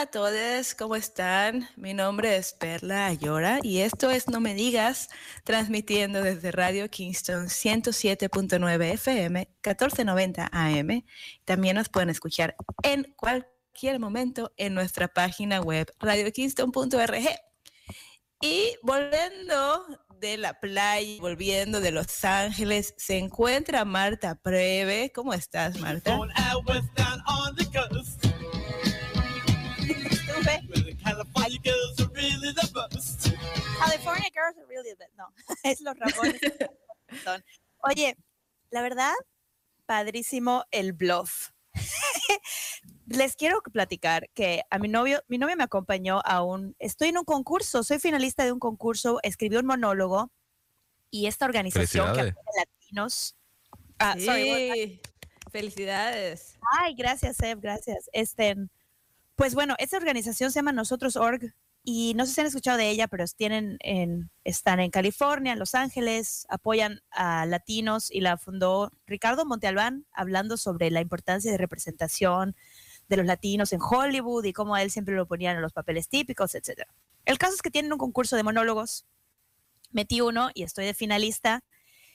[0.00, 1.68] Hola a todos, ¿cómo están?
[1.76, 5.10] Mi nombre es Perla Ayora y esto es No Me Digas,
[5.44, 11.04] transmitiendo desde Radio Kingston 107.9 FM, 1490 AM.
[11.44, 17.28] También nos pueden escuchar en cualquier momento en nuestra página web radiokingston.org.
[18.40, 19.84] Y volviendo
[20.18, 25.12] de la playa, volviendo de Los Ángeles, se encuentra Marta Preve.
[25.14, 26.18] ¿Cómo estás, Marta?
[33.80, 35.28] California Girls are really the No,
[35.64, 36.40] es los Ramones.
[37.82, 38.16] Oye,
[38.70, 39.14] la verdad,
[39.86, 41.50] padrísimo el bluff.
[43.06, 47.18] Les quiero platicar que a mi novio, mi novio me acompañó a un, estoy en
[47.18, 50.30] un concurso, soy finalista de un concurso, escribí un monólogo
[51.10, 53.36] y esta organización que apoya a latinos.
[53.98, 55.00] Ah, sorry, Sí,
[55.50, 56.58] felicidades.
[56.78, 58.08] Ay, gracias, Seb, gracias.
[58.12, 58.56] Este,
[59.34, 62.90] pues bueno, esta organización se llama Nosotros Org y no sé si han escuchado de
[62.90, 63.52] ella, pero están
[64.80, 70.90] en California, en Los Ángeles, apoyan a latinos y la fundó Ricardo Montealbán, hablando sobre
[70.90, 72.54] la importancia de representación
[73.08, 76.08] de los latinos en Hollywood y cómo a él siempre lo ponían en los papeles
[76.08, 76.94] típicos, etcétera.
[77.24, 79.06] El caso es que tienen un concurso de monólogos.
[79.90, 81.64] Metí uno y estoy de finalista.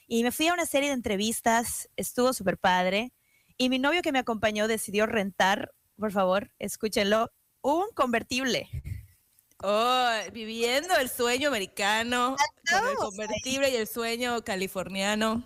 [0.06, 3.12] Y me fui a una serie de entrevistas, estuvo súper padre.
[3.58, 8.68] Y mi novio que me acompañó decidió rentar, por favor, escúchenlo, un convertible.
[9.62, 12.36] Oh, viviendo el sueño americano,
[12.68, 15.42] con el Andamos convertible y el sueño californiano.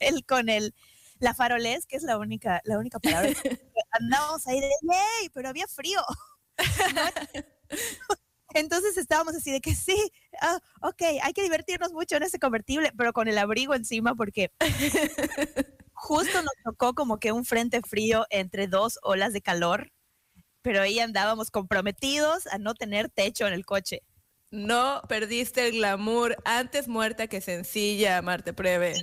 [0.00, 0.74] Él con el,
[1.20, 3.30] la faroles, que es la única, la única palabra.
[3.92, 5.28] Andábamos ahí de ¡yay!
[5.32, 6.00] Pero había frío.
[8.54, 12.92] Entonces estábamos así de que sí, ah, ok, hay que divertirnos mucho en ese convertible,
[12.96, 14.50] pero con el abrigo encima porque
[15.94, 19.90] justo nos tocó como que un frente frío entre dos olas de calor,
[20.62, 24.02] pero ahí andábamos comprometidos a no tener techo en el coche.
[24.52, 28.94] No perdiste el glamour, antes muerta que sencilla, Marte Preve.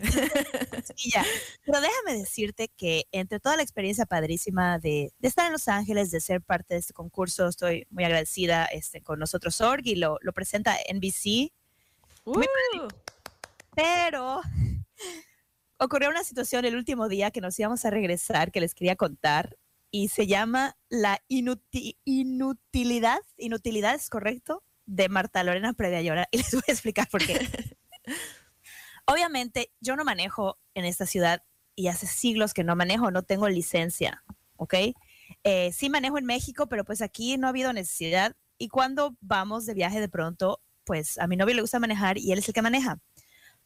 [0.96, 1.24] Ya.
[1.66, 6.12] Pero déjame decirte que entre toda la experiencia padrísima de, de estar en Los Ángeles,
[6.12, 10.18] de ser parte de este concurso, estoy muy agradecida este, con nosotros Org y lo,
[10.22, 11.52] lo presenta NBC.
[12.26, 12.42] Uh,
[13.76, 14.42] Pero
[15.80, 19.56] ocurrió una situación el último día que nos íbamos a regresar, que les quería contar,
[19.92, 26.54] y se llama la inuti- inutilidad, inutilidad es correcto, de Marta Lorena Previallora, y les
[26.54, 27.48] voy a explicar por qué.
[29.06, 31.44] Obviamente, yo no manejo en esta ciudad
[31.76, 34.24] y hace siglos que no manejo, no tengo licencia,
[34.58, 34.76] ¿ok?
[35.44, 38.36] Eh, sí manejo en México, pero pues aquí no ha habido necesidad.
[38.58, 42.32] Y cuando vamos de viaje de pronto, pues a mi novio le gusta manejar y
[42.32, 43.00] él es el que maneja.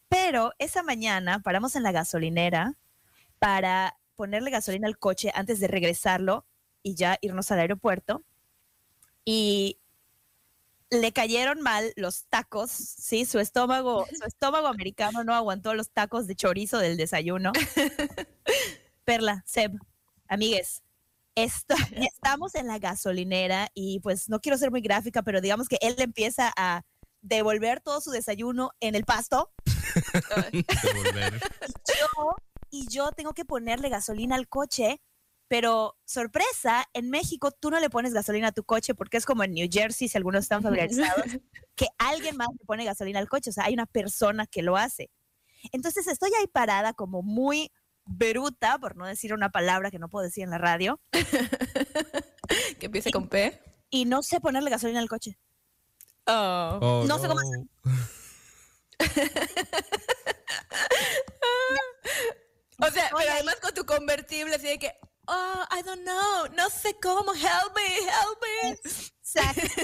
[0.08, 2.78] Pero esa mañana paramos en la gasolinera
[3.40, 6.46] para ponerle gasolina al coche antes de regresarlo
[6.82, 8.24] y ya irnos al aeropuerto.
[9.26, 9.80] Y
[10.90, 16.28] le cayeron mal los tacos, sí, su estómago, su estómago americano no aguantó los tacos
[16.28, 17.52] de chorizo del desayuno.
[19.06, 19.74] Perla, Seb,
[20.28, 20.84] amigues,
[21.36, 25.78] esto, estamos en la gasolinera y pues no quiero ser muy gráfica, pero digamos que
[25.82, 26.84] él empieza a
[27.22, 29.54] devolver todo su desayuno en el pasto
[30.52, 31.40] Devolver.
[31.88, 32.36] yo,
[32.74, 35.00] y yo tengo que ponerle gasolina al coche,
[35.48, 39.44] pero sorpresa, en México tú no le pones gasolina a tu coche porque es como
[39.44, 41.38] en New Jersey, si algunos están familiarizados,
[41.76, 44.76] que alguien más le pone gasolina al coche, o sea, hay una persona que lo
[44.76, 45.12] hace.
[45.72, 47.72] Entonces estoy ahí parada como muy
[48.06, 51.00] bruta, por no decir una palabra que no puedo decir en la radio,
[52.80, 53.62] que empiece con P.
[53.92, 55.38] y no sé ponerle gasolina al coche.
[56.26, 56.80] Oh.
[56.82, 57.40] Oh, No sé cómo
[62.80, 64.94] O sea, pero además con tu convertible, así de que,
[65.28, 68.70] oh, I don't know, no sé cómo, help me, help me.
[68.72, 69.84] Exacto.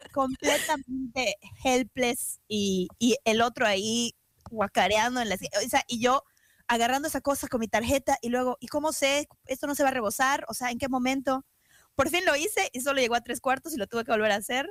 [0.12, 4.14] completamente helpless y, y el otro ahí
[4.50, 6.24] guacareando en la o sea, y yo
[6.66, 9.28] agarrando esa cosa con mi tarjeta y luego, ¿y cómo sé?
[9.46, 11.44] Esto no se va a rebosar, o sea, ¿en qué momento?
[11.94, 14.32] Por fin lo hice y solo llegó a tres cuartos y lo tuve que volver
[14.32, 14.70] a hacer.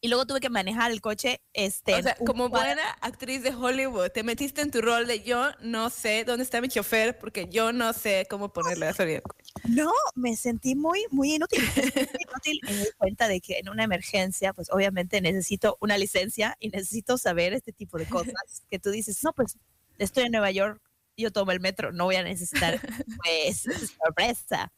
[0.00, 1.40] Y luego tuve que manejar el coche.
[1.52, 5.22] Este, O sea, un como buena actriz de Hollywood, te metiste en tu rol de
[5.22, 9.16] yo no sé dónde está mi chofer porque yo no sé cómo ponerle gasolina.
[9.18, 9.52] al coche.
[9.68, 11.60] No, me sentí muy, muy inútil.
[11.64, 16.56] inútil y me di cuenta de que en una emergencia, pues obviamente necesito una licencia
[16.60, 18.34] y necesito saber este tipo de cosas
[18.70, 19.56] que tú dices, no, pues
[19.98, 20.80] estoy en Nueva York,
[21.16, 22.78] yo tomo el metro, no voy a necesitar,
[23.24, 23.62] pues,
[24.04, 24.70] sorpresa.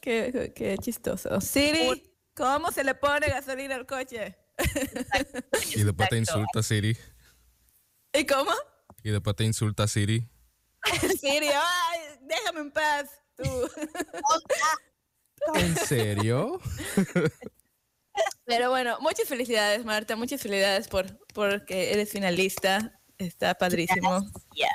[0.00, 1.40] Qué- qué chistoso.
[1.40, 4.36] Siri, ¿cómo se le pone gasolina al coche?
[5.74, 6.96] Y después te insulta Siri.
[8.12, 8.52] ¿Y cómo?
[9.02, 10.28] Y después te insulta Siri.
[11.20, 13.10] Siri, ay, déjame en paz.
[13.36, 13.70] Tú.
[15.54, 16.60] ¿En serio?
[18.44, 20.16] Pero bueno, muchas felicidades, Marta.
[20.16, 23.00] Muchas felicidades por porque eres finalista.
[23.18, 24.26] Está padrísimo.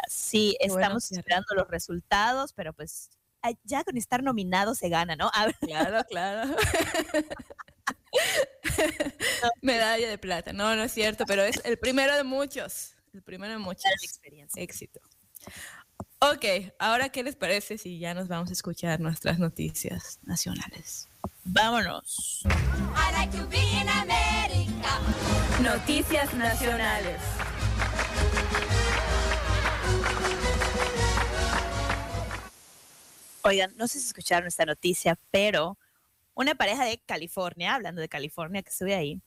[0.09, 3.09] Sí, Qué estamos esperando los resultados, pero pues
[3.63, 5.29] ya con estar nominado se gana, ¿no?
[5.33, 6.55] A ver, Claro, claro.
[9.61, 10.53] Medalla de plata.
[10.53, 12.95] No, no es cierto, pero es el primero de muchos.
[13.13, 13.85] El primero de muchos.
[14.03, 14.61] experiencia.
[14.61, 14.99] Éxito.
[16.19, 16.45] Ok,
[16.79, 21.07] ahora, ¿qué les parece si ya nos vamos a escuchar nuestras noticias nacionales?
[21.43, 22.41] Vámonos.
[22.45, 24.99] I like to be in America.
[25.61, 27.21] Noticias nacionales.
[33.43, 35.77] Oigan, no sé si escucharon esta noticia, pero
[36.37, 39.21] una pareja de California, hablando de California, que estuve ahí,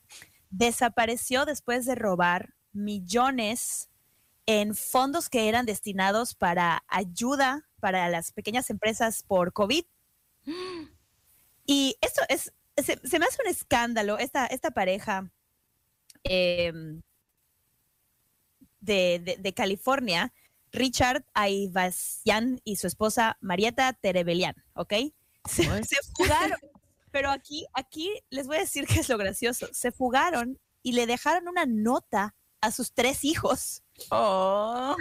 [0.49, 3.89] desapareció después de robar millones
[4.45, 9.85] en fondos que eran destinados para ayuda para las pequeñas empresas por COVID.
[11.67, 15.31] Y esto es, se, se me hace un escándalo, esta, esta pareja
[16.23, 17.01] em,
[18.79, 20.33] de, de- de California,
[20.71, 24.93] Richard Aivasian y su esposa Marieta Terebelian, ¿ok?
[25.47, 26.57] Se, se fugaron.
[27.11, 29.67] Pero aquí, aquí les voy a decir qué es lo gracioso.
[29.73, 34.95] Se fugaron y le dejaron una nota a sus tres hijos, Oh,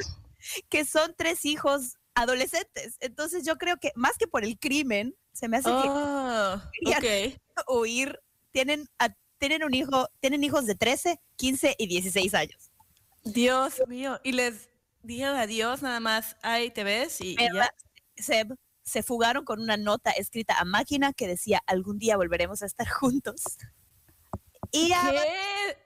[0.68, 2.96] que son tres hijos adolescentes.
[3.00, 7.02] Entonces yo creo que más que por el crimen, se me hace oh, Ya- ok.
[7.02, 8.18] que huir,
[8.50, 12.70] tienen, a- tienen un hijo, tienen hijos de 13, 15 y 16 años.
[13.24, 14.18] Dios mío.
[14.22, 14.68] Y les
[15.02, 16.36] dijeron adiós nada más.
[16.42, 17.52] Ahí te ves y, y ya.
[17.52, 17.70] ¿Verdad?
[18.90, 22.88] Se, fugaron con una nota escrita a máquina que decía algún día volveremos a estar
[22.88, 23.42] juntos.
[24.72, 25.76] Y ¿Qué?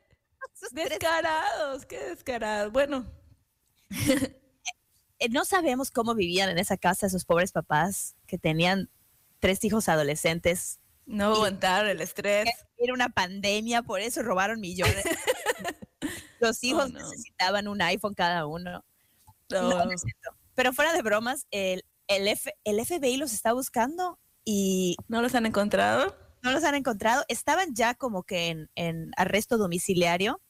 [0.73, 2.73] Descarados, qué descarados.
[2.73, 3.07] Bueno,
[5.19, 8.91] eh, no sabemos cómo vivían en esa casa esos pobres papás que tenían
[9.41, 10.81] tres hijos adolescentes.
[11.07, 12.49] no aguantaron el estrés.
[12.79, 15.05] Era una pandemia, por eso robaron millones.
[16.41, 17.01] Los hijos no.
[17.01, 18.85] necesitaban un iPhone cada uno.
[19.51, 19.85] No.
[20.55, 25.35] Pero fuera de bromas, el, el, F- el FBI los está buscando y ¿No los
[25.35, 26.17] han encontrado?
[26.43, 27.25] no los han encontrado.
[27.29, 30.41] Estaban ya como que en, en arresto domiciliario.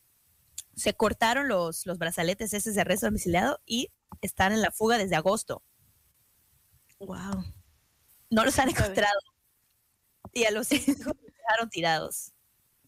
[0.75, 3.91] Se cortaron los, los brazaletes esos de arresto domiciliario y
[4.21, 5.63] están en la fuga desde agosto.
[6.99, 7.45] Wow.
[8.31, 9.19] No los han encontrado.
[10.33, 12.33] Y a los hijos los dejaron tirados.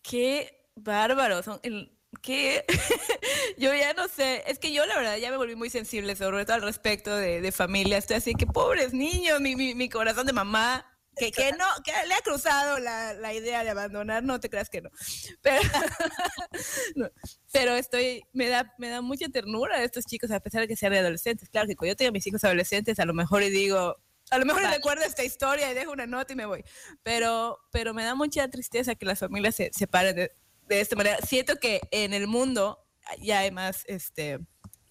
[0.02, 1.44] Qué bárbaros.
[1.44, 2.64] Son el- qué-
[3.58, 4.42] yo ya no sé.
[4.46, 7.40] Es que yo la verdad ya me volví muy sensible sobre todo al respecto de,
[7.40, 7.98] de familia.
[7.98, 10.84] Estoy así que pobres niños, mi, mi, mi corazón de mamá.
[11.18, 14.68] Que, que no, que le ha cruzado la, la idea de abandonar, no te creas
[14.68, 14.90] que no.
[15.42, 15.62] Pero,
[16.96, 17.08] no,
[17.52, 20.76] pero estoy, me da, me da mucha ternura de estos chicos, a pesar de que
[20.76, 21.48] sean adolescentes.
[21.48, 23.96] Claro que cuando yo tengo a mis hijos adolescentes, a lo mejor y digo,
[24.30, 24.76] a lo mejor Vale.
[24.76, 26.62] recuerdo esta historia y dejo una nota y me voy.
[27.02, 30.32] Pero, pero me da mucha tristeza que las familias se separen de,
[30.66, 31.18] de esta manera.
[31.18, 32.84] Siento que en el mundo
[33.20, 34.40] ya hay más, este,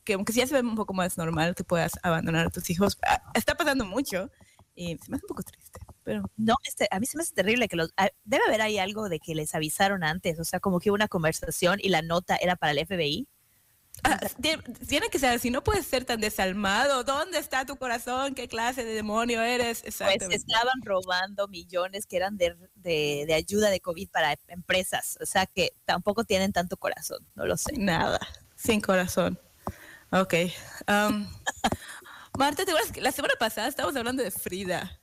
[0.04, 2.98] que aunque ya se ve un poco más normal que puedas abandonar a tus hijos,
[3.34, 4.32] está pasando mucho
[4.76, 5.80] y se me hace un poco triste.
[6.04, 7.94] Pero No, este, a mí se me hace terrible que los...
[8.24, 11.08] Debe haber ahí algo de que les avisaron antes, o sea, como que hubo una
[11.08, 13.28] conversación y la nota era para el FBI.
[14.04, 17.04] Ah, tie- tiene que ser así, no puedes ser tan desalmado.
[17.04, 18.36] ¿Dónde está tu corazón?
[18.36, 19.82] ¿Qué clase de demonio eres?
[19.82, 19.94] Pues
[20.32, 25.46] estaban robando millones que eran de, de- de ayuda de COVID para empresas, o sea
[25.46, 27.74] que tampoco tienen tanto corazón, no lo sé.
[27.78, 28.20] Nada,
[28.56, 29.40] sin corazón.
[30.12, 30.34] Ok.
[30.88, 31.28] um,
[32.38, 35.00] Marta, ¿te acuerdas que la semana pasada estábamos hablando de Frida?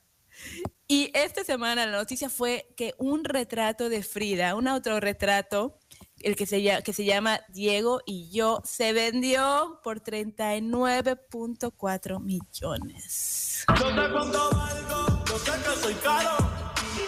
[0.87, 5.79] Y esta semana la noticia fue que un retrato de Frida, un autorretrato,
[6.23, 13.65] el que se, llama, que se llama Diego y yo, se vendió por 39.4 millones.
[13.79, 16.37] Yo sé cuánto valgo, yo sé que soy caro.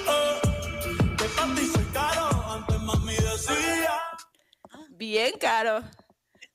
[0.07, 0.39] Eh,
[1.17, 2.51] que para ti soy caro.
[2.51, 3.93] Antes mami decía.
[4.89, 5.81] Bien caro.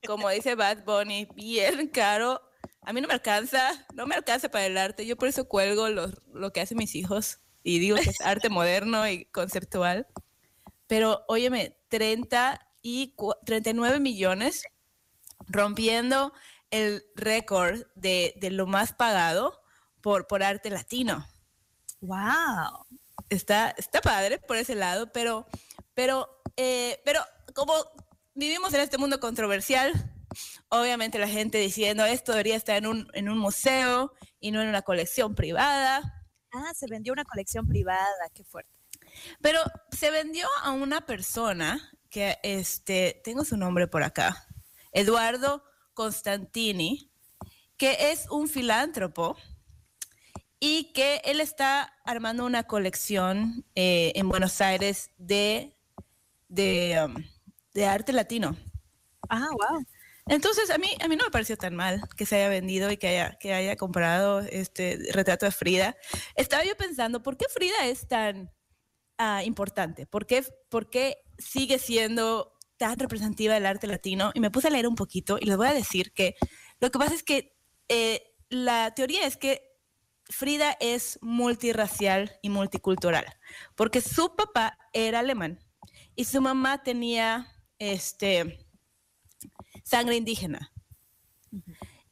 [0.06, 2.40] Como dice Bad Bunny, bien caro.
[2.82, 5.04] A mí no me alcanza, no me alcanza para el arte.
[5.06, 8.48] Yo por eso cuelgo los- lo que hacen mis hijos y digo que es arte
[8.50, 10.06] moderno y conceptual.
[10.86, 14.64] Pero óyeme, 30 y cu- 39 millones,
[15.48, 16.32] rompiendo
[16.70, 19.60] el récord de, de lo más pagado
[20.00, 21.26] por, por arte latino.
[22.00, 22.86] Wow.
[23.28, 25.46] Está, está padre por ese lado, pero,
[25.94, 27.20] pero, eh, pero
[27.54, 27.74] como
[28.34, 29.92] vivimos en este mundo controversial,
[30.68, 34.68] obviamente la gente diciendo esto debería estar en un, en un museo y no en
[34.68, 36.24] una colección privada.
[36.52, 38.72] Ah, se vendió una colección privada, qué fuerte.
[39.40, 44.46] Pero se vendió a una persona que, este, tengo su nombre por acá,
[44.92, 45.64] Eduardo
[45.94, 47.10] Constantini,
[47.76, 49.36] que es un filántropo
[50.58, 55.74] y que él está armando una colección eh, en Buenos Aires de,
[56.48, 57.24] de, um,
[57.72, 58.56] de arte latino.
[59.28, 59.84] Ah, wow.
[60.26, 62.98] Entonces, a mí, a mí no me pareció tan mal que se haya vendido y
[62.98, 65.96] que haya, que haya comprado este retrato de Frida.
[66.36, 68.52] Estaba yo pensando, ¿por qué Frida es tan
[69.20, 70.06] ah, importante?
[70.06, 74.32] ¿Por qué, por qué sigue siendo tan representativa del arte latino?
[74.34, 76.34] Y me puse a leer un poquito y les voy a decir que
[76.80, 77.56] lo que pasa es que
[77.88, 79.70] eh, la teoría es que
[80.24, 83.26] Frida es multirracial y multicultural,
[83.74, 85.58] porque su papá era alemán
[86.14, 87.48] y su mamá tenía
[87.78, 88.64] este
[89.82, 90.72] sangre indígena.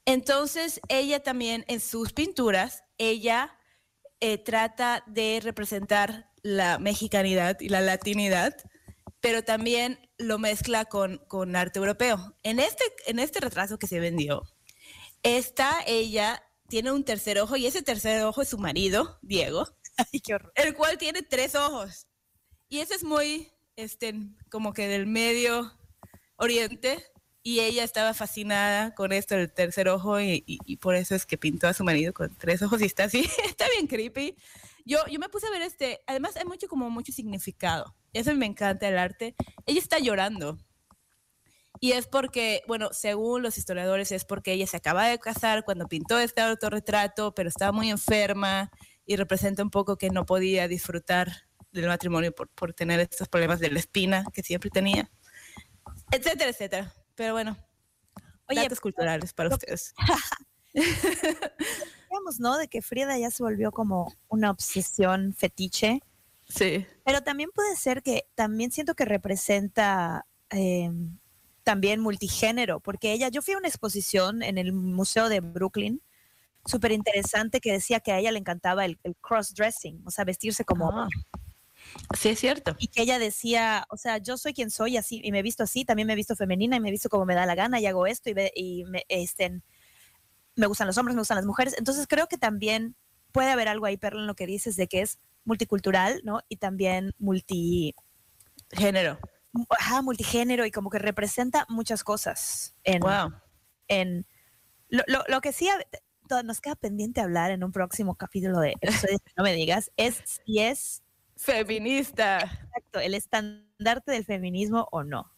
[0.05, 3.58] Entonces, ella también en sus pinturas, ella
[4.21, 8.57] eh, trata de representar la mexicanidad y la latinidad,
[9.21, 12.35] pero también lo mezcla con, con arte europeo.
[12.43, 14.43] En este, en este retrato que se vendió,
[15.23, 20.21] está ella, tiene un tercer ojo y ese tercer ojo es su marido, Diego, Ay,
[20.21, 20.53] qué horror.
[20.55, 22.07] el cual tiene tres ojos.
[22.69, 24.15] Y ese es muy, este,
[24.51, 25.73] como que del medio
[26.37, 27.05] oriente.
[27.49, 31.25] Y ella estaba fascinada con esto del tercer ojo y, y- y por eso es
[31.25, 34.37] que pintó a su marido con tres ojos y está así, está bien creepy.
[34.85, 37.97] Yo, yo me puse a ver este, además hay mucho como mucho significado.
[38.13, 39.35] Eso me encanta el arte.
[39.65, 40.59] Ella está llorando.
[41.81, 45.89] Y es porque, bueno, según los historiadores, es porque ella se acaba de casar cuando
[45.89, 48.71] pintó este autorretrato, pero estaba muy enferma
[49.07, 51.33] y representa un poco que no podía disfrutar
[51.73, 55.11] del matrimonio por, por tener estos problemas de la espina que siempre tenía,
[56.13, 56.93] etcétera, etcétera.
[57.19, 57.59] Pero bueno,
[58.49, 59.93] Oye, datos culturales para ustedes.
[60.73, 62.57] Digamos, ¿no?
[62.57, 66.01] De que Frida ya se volvió como una obsesión fetiche.
[66.49, 66.87] Sí.
[67.05, 70.93] Pero también puede ser que también siento que representa eh,
[71.65, 76.01] también multigénero, porque ella, yo fui a una exposición en el Museo de Brooklyn,
[76.65, 80.65] súper interesante, que decía que a ella le encantaba el, el cross-dressing, o sea, vestirse
[80.65, 80.93] como...
[80.93, 81.09] Ah.
[82.19, 82.75] Sí, es cierto.
[82.79, 85.63] Y que ella decía, o sea, yo soy quien soy así, y me he visto
[85.63, 87.81] así, también me he visto femenina y me he visto como me da la gana
[87.81, 89.61] y hago esto y, ve- y me, este,
[90.57, 91.75] me gustan los hombres, me gustan las mujeres.
[91.79, 92.97] Entonces creo que también
[93.33, 96.41] puede haber algo ahí, Perla, en lo que dices de que es multicultural, ¿no?
[96.49, 97.95] Y también multi,
[98.71, 99.19] Género.
[99.71, 102.75] ajá, multigénero y como que representa muchas cosas.
[102.85, 103.33] En, Wow.
[103.89, 104.27] en
[104.89, 105.69] lo, lo- lo que sí
[106.45, 108.75] nos queda pendiente hablar en un próximo capítulo de
[109.37, 111.03] No Me Digas es si es
[111.39, 112.39] Feminista.
[112.39, 115.33] exacto, el estandarte del feminismo o no.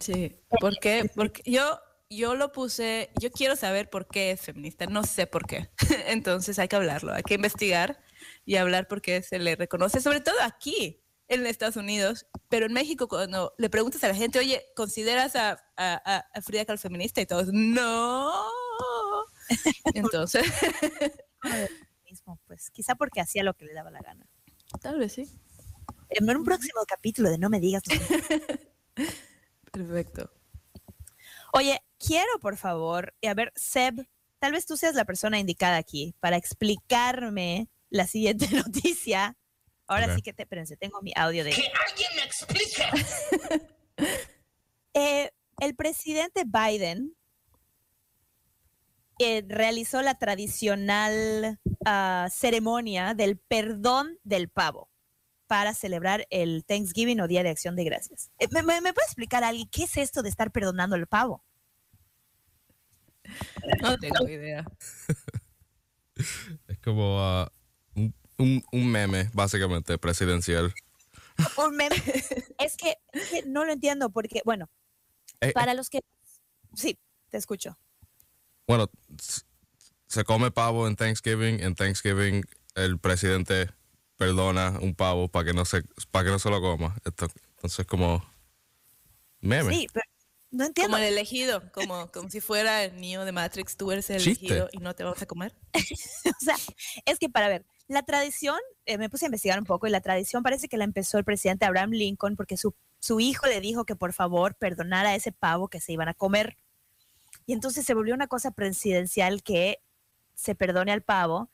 [0.00, 0.36] Sí.
[0.60, 1.10] ¿Por qué?
[1.14, 5.46] Porque yo, yo lo puse, yo quiero saber por qué es feminista, no sé por
[5.46, 5.70] qué.
[6.06, 7.98] Entonces hay que hablarlo, hay que investigar
[8.44, 12.72] y hablar por qué se le reconoce, sobre todo aquí en Estados Unidos, pero en
[12.72, 17.20] México cuando le preguntas a la gente, oye, ¿consideras a- a Frida Kahlo feminista?
[17.20, 18.32] Y todos, no.
[19.94, 20.44] Entonces,
[22.04, 24.26] Mismo, pues quizá porque hacía lo que le daba la gana.
[24.80, 25.28] Tal vez sí.
[26.10, 27.82] En un próximo capítulo de No Me Digas.
[29.72, 30.30] Perfecto.
[31.52, 34.06] Oye, quiero por favor, y a ver, Seb,
[34.38, 39.36] tal vez tú seas la persona indicada aquí para explicarme la siguiente noticia.
[39.86, 41.50] Ahora sí que te, espérense, tengo mi audio de...
[41.50, 42.84] ¡Que alguien me explique!
[44.94, 47.14] Eh, el presidente Biden
[49.18, 54.88] eh, realizó la tradicional ah, ceremonia del perdón del pavo
[55.46, 58.30] para celebrar el Thanksgiving o Día de Acción de Gracias.
[58.38, 61.42] Eh, ¿Me, me, me puede explicar alguien qué es esto de estar perdonando el pavo?
[63.82, 64.64] No tengo idea.
[66.66, 67.52] Es como ah,
[67.94, 70.74] un, un- un meme, básicamente, presidencial.
[71.56, 71.94] Un meme.
[72.58, 74.68] es, que, es que no lo entiendo porque, bueno,
[75.40, 76.00] Eh, para los que...
[76.74, 76.98] Sí,
[77.30, 77.78] te escucho.
[78.68, 78.88] Bueno,
[80.06, 81.60] se come pavo en Thanksgiving.
[81.60, 82.44] En Thanksgiving
[82.74, 83.70] el presidente
[84.16, 86.94] perdona un pavo para que no se para que no se lo coma.
[87.04, 88.24] Esto- entonces como
[89.40, 89.74] meme.
[89.74, 90.04] Sí, pero
[90.50, 90.92] no entiendo.
[90.92, 94.46] Como el elegido, como, como si fuera el niño de Matrix, tú eres el Chiste.
[94.46, 95.54] elegido y no te vamos a comer.
[96.26, 96.56] O sea,
[97.06, 100.00] es que para ver, la tradición, eh, me puse a investigar un poco y la
[100.02, 103.84] tradición parece que la empezó el presidente Abraham Lincoln porque su su hijo le dijo
[103.84, 106.56] que por favor perdonara a ese pavo que se iban a comer.
[107.48, 109.80] Y entonces se volvió una cosa presidencial que
[110.34, 111.50] se perdone al pavo.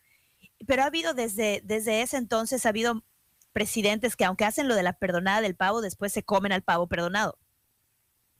[0.66, 3.04] Pero ha habido desde, desde ese entonces, ha habido
[3.52, 6.88] presidentes que aunque hacen lo de la perdonada del pavo, después se comen al pavo
[6.88, 7.38] perdonado.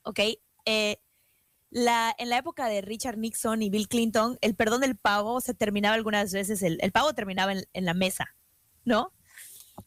[0.03, 0.19] ¿Ok?
[0.65, 0.99] Eh,
[1.71, 5.55] la, en la época de Richard Nixon y Bill Clinton, el perdón del pavo se
[5.55, 8.35] terminaba algunas veces, el, el pavo terminaba en, la mesa,
[8.85, 9.13] ¿no?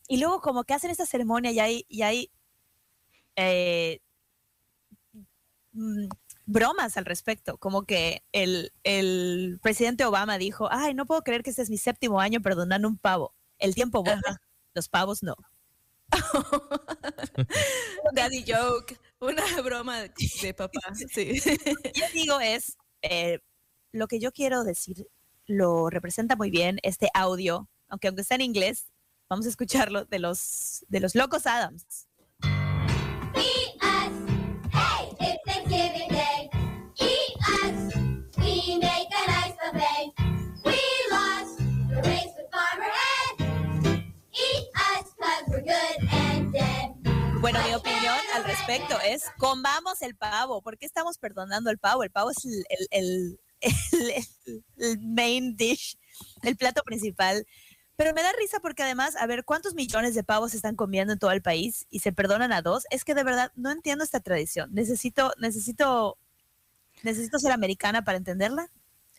[0.08, 2.32] Y luego como que hacen esta ceremonia y hay, y hay
[3.36, 4.00] eh,
[5.74, 6.08] mm,
[6.48, 11.52] bromas al respecto, como que el, el, presidente Obama dijo, ay, no puedo creer que
[11.52, 13.36] este es mi séptimo año perdonando un pavo.
[13.60, 14.22] El tiempo vuelve,
[14.74, 15.36] los pavos no.
[18.14, 20.04] Daddy joke, una broma
[20.42, 20.80] de papá.
[21.14, 21.40] Sí.
[21.94, 23.40] Yo digo es, eh,
[23.92, 25.08] lo que yo quiero decir
[25.46, 28.88] lo representa muy bien este audio, aunque aunque está en inglés,
[29.30, 32.07] vamos a escucharlo de los de los locos Adams.
[47.50, 50.62] Bueno, mi opinión al respecto es, comamos el pavo.
[50.62, 52.04] ¿Por qué estamos perdonando el pavo?
[52.04, 52.46] El pavo es
[52.90, 53.40] el,
[55.00, 55.98] main dish,
[56.44, 57.48] el plato principal.
[57.96, 61.14] Pero me da risa porque además, a ver, ¿cuántos millones de pavos se están comiendo
[61.14, 62.84] en todo el país y se perdonan a dos?
[62.90, 64.70] Es que de verdad no entiendo esta tradición.
[64.74, 66.18] Necesito, necesito,
[67.04, 68.70] necesito ser americana para entenderla.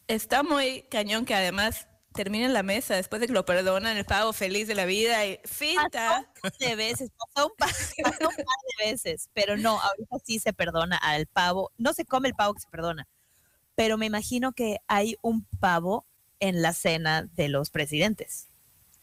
[0.06, 4.04] Está muy cañón que además termina en la mesa después de que lo perdonan el
[4.04, 5.90] pavo feliz de la vida y finta.
[5.90, 7.68] Pasó un par de veces, pasó un par,
[8.02, 11.70] pasó un par de veces, pero no, ahorita sí se perdona al pavo.
[11.76, 13.08] No se come el pavo que se perdona,
[13.74, 16.06] pero me imagino que hay un pavo
[16.40, 18.48] en la cena de los presidentes.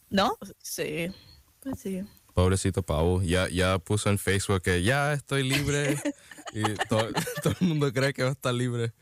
[0.08, 0.36] ¿No?
[0.62, 1.10] Sí,
[1.60, 2.02] pues sí.
[2.32, 5.98] Pobrecito pavo, ya, ya puso en Facebook que ya estoy libre
[6.52, 7.08] y todo,
[7.42, 8.92] todo el mundo cree que va a estar libre.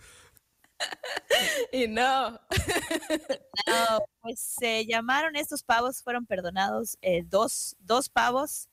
[1.72, 2.30] Y no.
[2.30, 8.68] No, pues se llamaron estos pavos, fueron perdonados eh, dos, dos pavos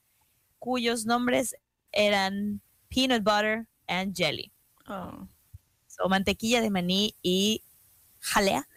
[0.60, 1.56] cuyos nombres
[1.91, 4.52] eran peanut butter and jelly.
[4.88, 5.28] Oh,
[5.88, 7.63] So, mantequilla de maní y
[8.19, 8.67] jalea,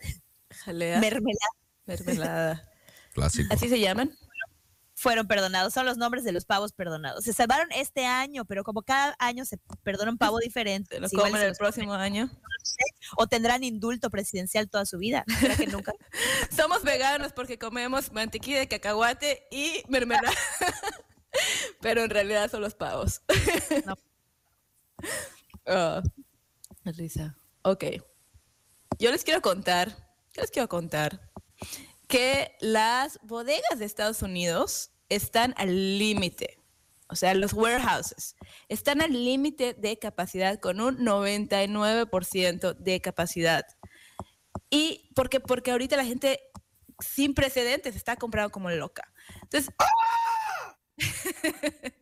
[0.64, 0.98] jalea.
[1.00, 1.48] mermelada.
[1.86, 2.68] mermelada.
[3.12, 3.54] Clásico.
[3.54, 4.16] ¿Así se llaman?
[5.04, 7.24] Fueron perdonados, son los nombres de los pavos perdonados.
[7.24, 10.94] Se salvaron este año, pero como cada año se perdona un pavo diferente.
[10.94, 12.30] Se los comen el los próximo año.
[13.18, 15.26] o tendrán indulto presidencial toda su vida.
[15.40, 15.92] Creo que nunca.
[16.56, 20.32] Somos veganos porque comemos mantequilla de cacahuate y mermelada.
[21.82, 23.20] Pero en realidad son los pavos.
[23.84, 23.94] No.
[25.66, 26.02] Oh,
[26.86, 27.36] risa.
[27.60, 27.84] Ok.
[28.98, 29.90] Yo les quiero contar,
[30.32, 31.30] yo les quiero contar
[32.08, 36.58] que las bodegas de Estados Unidos están al límite.
[37.08, 38.34] O sea, los warehouses
[38.68, 43.64] están al límite de capacidad con un 99% de capacidad.
[44.70, 46.40] Y porque, porque ahorita la gente
[46.98, 49.12] sin precedentes está comprando como loca.
[49.42, 49.72] Entonces,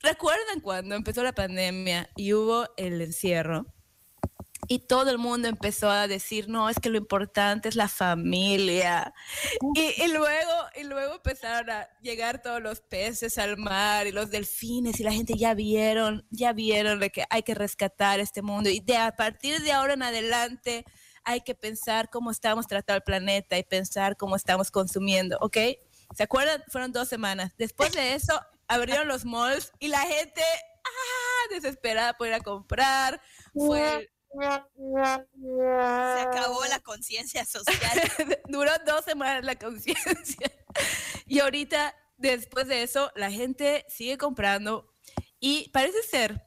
[0.00, 3.66] ¿recuerdan cuando empezó la pandemia y hubo el encierro?
[4.66, 9.14] Y todo el mundo empezó a decir, no, es que lo importante es la familia.
[9.74, 14.30] Y, y luego, y luego empezaron a llegar todos los peces al mar y los
[14.30, 18.68] delfines y la gente ya vieron, ya vieron de que hay que rescatar este mundo.
[18.68, 20.84] Y de a partir de ahora en adelante
[21.24, 25.56] hay que pensar cómo estamos tratando el planeta y pensar cómo estamos consumiendo, ¿ok?
[26.16, 26.64] ¿Se acuerdan?
[26.68, 27.52] Fueron dos semanas.
[27.58, 33.20] Después de eso, abrieron los malls y la gente, ah, desesperada por ir a comprar.
[33.54, 38.00] Fue Se acabó la conciencia social.
[38.48, 40.52] Duró dos semanas la conciencia.
[41.26, 44.92] Y ahorita, después de eso, la gente sigue comprando
[45.40, 46.46] y parece ser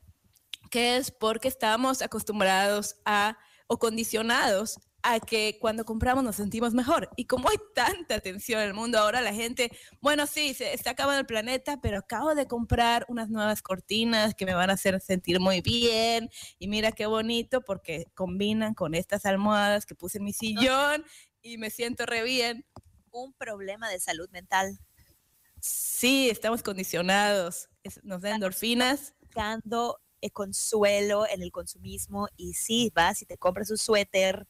[0.70, 7.10] que es porque estamos acostumbrados a o condicionados a que cuando compramos nos sentimos mejor.
[7.16, 10.92] Y como hay tanta tensión en el mundo ahora, la gente, bueno, sí, se está
[10.92, 15.00] acabando el planeta, pero acabo de comprar unas nuevas cortinas que me van a hacer
[15.02, 16.30] sentir muy bien.
[16.60, 21.04] Y mira qué bonito porque combinan con estas almohadas que puse en mi sillón
[21.42, 22.66] y me siento re bien.
[23.12, 24.80] Un problema de salud mental.
[25.60, 27.70] Sí, estamos condicionados.
[28.04, 29.14] Nos da endorfinas.
[29.20, 34.48] Buscando eh, consuelo en el consumismo y sí, vas y te compras un suéter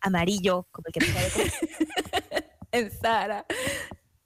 [0.00, 3.46] amarillo, como el que te sale con- En Sara.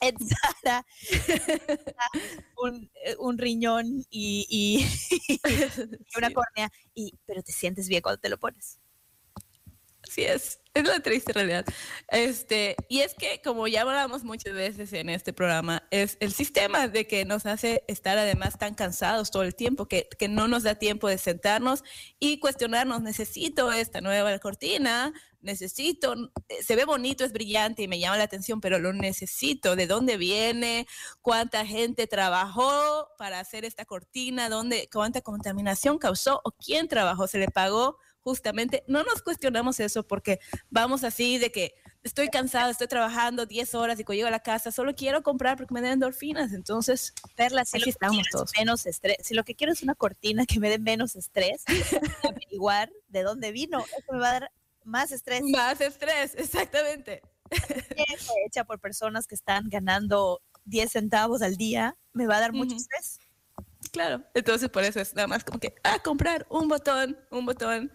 [0.01, 0.85] en Zara,
[2.63, 4.87] un, eh, un riñón y, y-
[5.29, 8.79] y una córnea, y, pero te sientes bien cuando te lo pones.
[10.09, 10.59] Así es.
[10.75, 11.65] Es la triste realidad.
[12.09, 16.89] Este, y es que, como ya hablamos muchas veces en este programa, es el sistema
[16.89, 20.65] de que nos hace estar además tan cansados todo el tiempo, que, que no nos
[20.65, 21.85] da tiempo de sentarnos
[22.19, 26.15] y cuestionarnos, necesito esta nueva cortina, necesito,
[26.49, 29.87] eh, se ve bonito, es brillante y me llama la atención, pero lo necesito, ¿de
[29.87, 30.87] dónde viene?
[31.21, 34.49] ¿Cuánta gente trabajó para hacer esta cortina?
[34.49, 36.41] ¿Dónde, ¿Cuánta contaminación causó?
[36.45, 37.27] ¿O quién trabajó?
[37.27, 37.99] ¿Se le pagó?
[38.23, 40.39] justamente no nos cuestionamos eso porque
[40.71, 44.41] vamos así de que estoy cansada, estoy trabajando 10 horas y cuando llego a la
[44.41, 46.53] casa solo quiero comprar porque me den endorfinas.
[46.53, 48.53] Entonces, Perla, si lo, que estamos quiero es todos.
[48.59, 51.65] menos estrés, si lo que quiero es una cortina que me dé menos estrés,
[52.29, 54.53] averiguar de dónde vino, eso me va a dar
[54.85, 55.43] más estrés.
[55.43, 57.23] más estrés, exactamente.
[58.47, 62.75] Hecha por personas que están ganando 10 centavos al día, me va a dar mucho
[62.75, 62.81] Ujú.
[62.83, 63.19] estrés.
[63.93, 67.93] Claro, entonces por eso es nada más como que, ah, comprar un botón, un botón.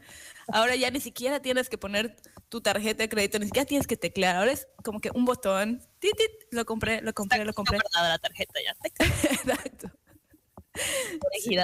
[0.49, 2.15] Ahora ya ni siquiera tienes que poner
[2.49, 4.35] tu tarjeta de crédito, ni siquiera tienes que teclear.
[4.35, 7.79] Ahora es como que un botón, tit, tit, lo compré, lo compré, lo compré.
[7.79, 8.75] guardada la tarjeta ya.
[9.31, 9.89] Exacto.
[11.19, 11.63] Corregida.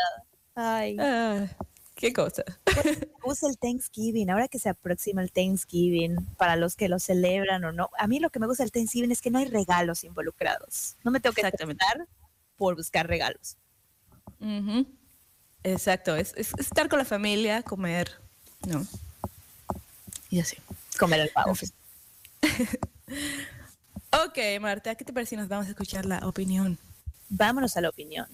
[0.55, 1.45] Ay, Ah,
[2.03, 2.43] qué cosa.
[3.23, 7.71] usa el Thanksgiving, ahora que se aproxima el Thanksgiving, para los que lo celebran o
[7.71, 7.89] no.
[7.97, 10.97] A mí lo que me gusta del Thanksgiving es que no hay regalos involucrados.
[11.05, 12.05] No me tengo que estresar
[12.57, 13.55] por buscar regalos.
[15.63, 18.11] Exacto, es, es estar con la familia, comer,
[18.67, 18.85] ¿no?
[20.29, 20.57] Y así.
[20.99, 21.51] Comer el pavo.
[21.51, 21.69] En fin.
[24.11, 26.77] ok, Marta, ¿qué te parece si nos vamos a escuchar la opinión?
[27.29, 28.27] Vámonos a la opinión.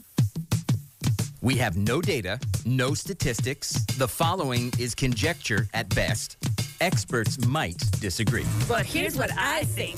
[1.41, 3.85] We have no data, no statistics.
[3.97, 6.35] The following is conjecture at best.
[6.81, 8.45] Experts might disagree.
[8.67, 9.97] But here's what I think.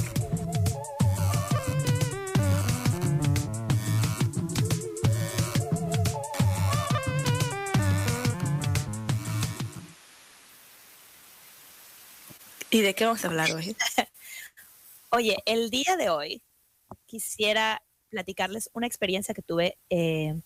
[12.70, 13.76] ¿Y de qué vamos a hablar hoy?
[15.12, 16.44] Oye, el día de hoy
[17.08, 20.40] quisiera platicarles una experiencia que tuve eh,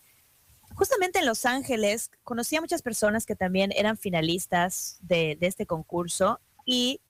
[0.76, 2.12] justamente en Los Ángeles.
[2.24, 7.02] Conocí a muchas personas que también eran finalistas de, de este concurso y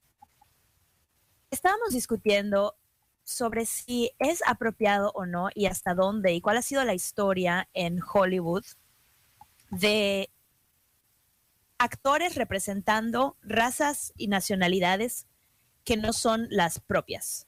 [1.52, 2.76] estábamos discutiendo
[3.24, 7.68] sobre si es apropiado o no y hasta dónde y cuál ha sido la historia
[7.74, 8.64] en Hollywood
[9.72, 10.30] de
[11.78, 15.28] actores representando razas y nacionalidades
[15.84, 17.48] que no son las propias.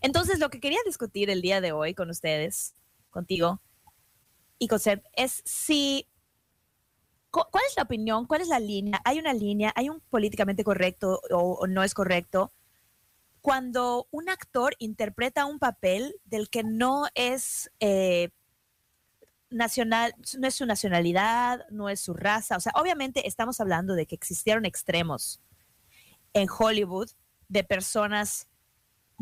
[0.00, 2.74] Entonces, lo que quería discutir el día de hoy con ustedes,
[3.10, 3.60] contigo
[4.62, 6.06] y con Seb, es si,
[7.32, 8.26] cu- ¿cuál es la opinión?
[8.26, 9.00] ¿Cuál es la línea?
[9.04, 9.72] ¿Hay una línea?
[9.74, 12.52] ¿Hay un políticamente correcto o, o no es correcto?
[13.40, 18.30] Cuando un actor interpreta un papel del que no es eh,
[19.50, 22.56] nacional, no es su nacionalidad, no es su raza.
[22.56, 25.40] O sea, obviamente estamos hablando de que existieron extremos
[26.34, 27.10] en Hollywood
[27.48, 28.46] de personas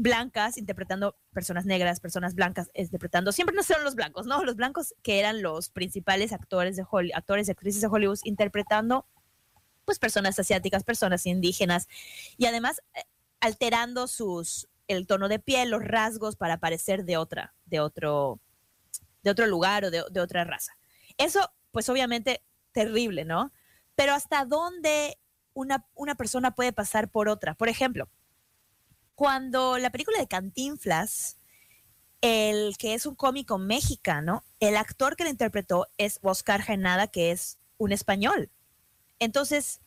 [0.01, 4.43] blancas interpretando personas negras, personas blancas interpretando, siempre no son los blancos, ¿no?
[4.45, 9.07] Los blancos que eran los principales actores de Hollywood, actores y actrices de Hollywood interpretando
[9.85, 11.87] pues personas asiáticas, personas indígenas
[12.39, 13.03] y además eh,
[13.41, 18.41] alterando sus el tono de piel, los rasgos para parecer de otra, de otro
[19.23, 20.73] de otro lugar o de, de otra raza.
[21.19, 23.53] Eso, pues obviamente, terrible, ¿no?
[23.95, 25.19] Pero hasta dónde
[25.53, 27.55] una, una persona puede pasar por otra.
[27.55, 28.09] Por ejemplo,
[29.21, 31.37] cuando la película de Cantinflas,
[32.23, 37.31] el que es un cómico mexicano, el actor que lo interpretó es Oscar Jaenada, que
[37.31, 38.51] es un español.
[39.19, 39.83] Entonces,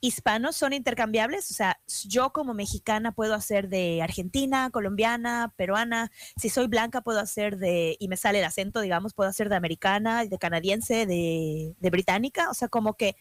[0.00, 6.48] hispanos son intercambiables, o sea, yo como mexicana puedo hacer de argentina, colombiana, peruana, si
[6.48, 10.24] soy blanca puedo hacer de, y me sale el acento, digamos, puedo hacer de americana,
[10.24, 13.16] de canadiense, de británica, o sea, como que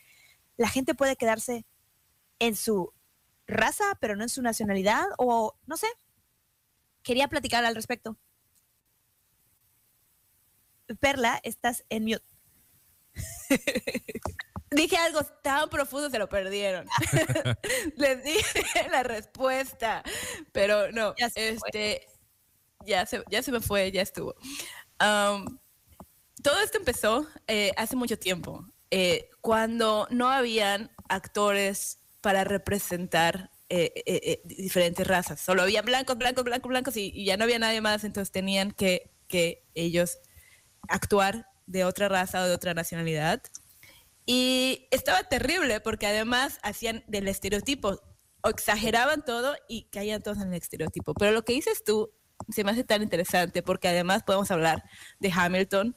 [0.56, 1.66] la gente puede quedarse
[2.40, 2.94] en su
[3.48, 5.88] raza, pero no en su nacionalidad, o no sé,
[7.04, 8.18] quería platicar al respecto.
[11.00, 12.26] Perla, estás en mute.
[14.72, 16.88] Dije algo tan profundo, se lo perdieron.
[17.96, 20.04] Les dije la respuesta,
[20.52, 22.06] pero no, Ya se este,
[22.86, 24.36] ya se, ya se me fue, ya estuvo.
[25.00, 25.60] Am,
[26.44, 33.90] todo esto empezó eh, hace mucho tiempo, eh, cuando no habían actores para representar eh,
[33.96, 35.40] eh, eh, diferentes razas.
[35.40, 39.14] Solo había blancos, blancos, blancos, blancos y, ya no había nadie más, entonces tenían que,
[39.30, 40.20] que ellos
[40.90, 43.42] actuar de otra raza o de otra nacionalidad.
[44.26, 47.98] Y estaba terrible porque además hacían del estereotipo,
[48.42, 51.14] o exageraban todo y caían todos en el estereotipo.
[51.14, 52.12] Pero lo que dices tú
[52.50, 54.84] se me hace tan interesante porque además podemos hablar
[55.22, 55.96] de Hamilton,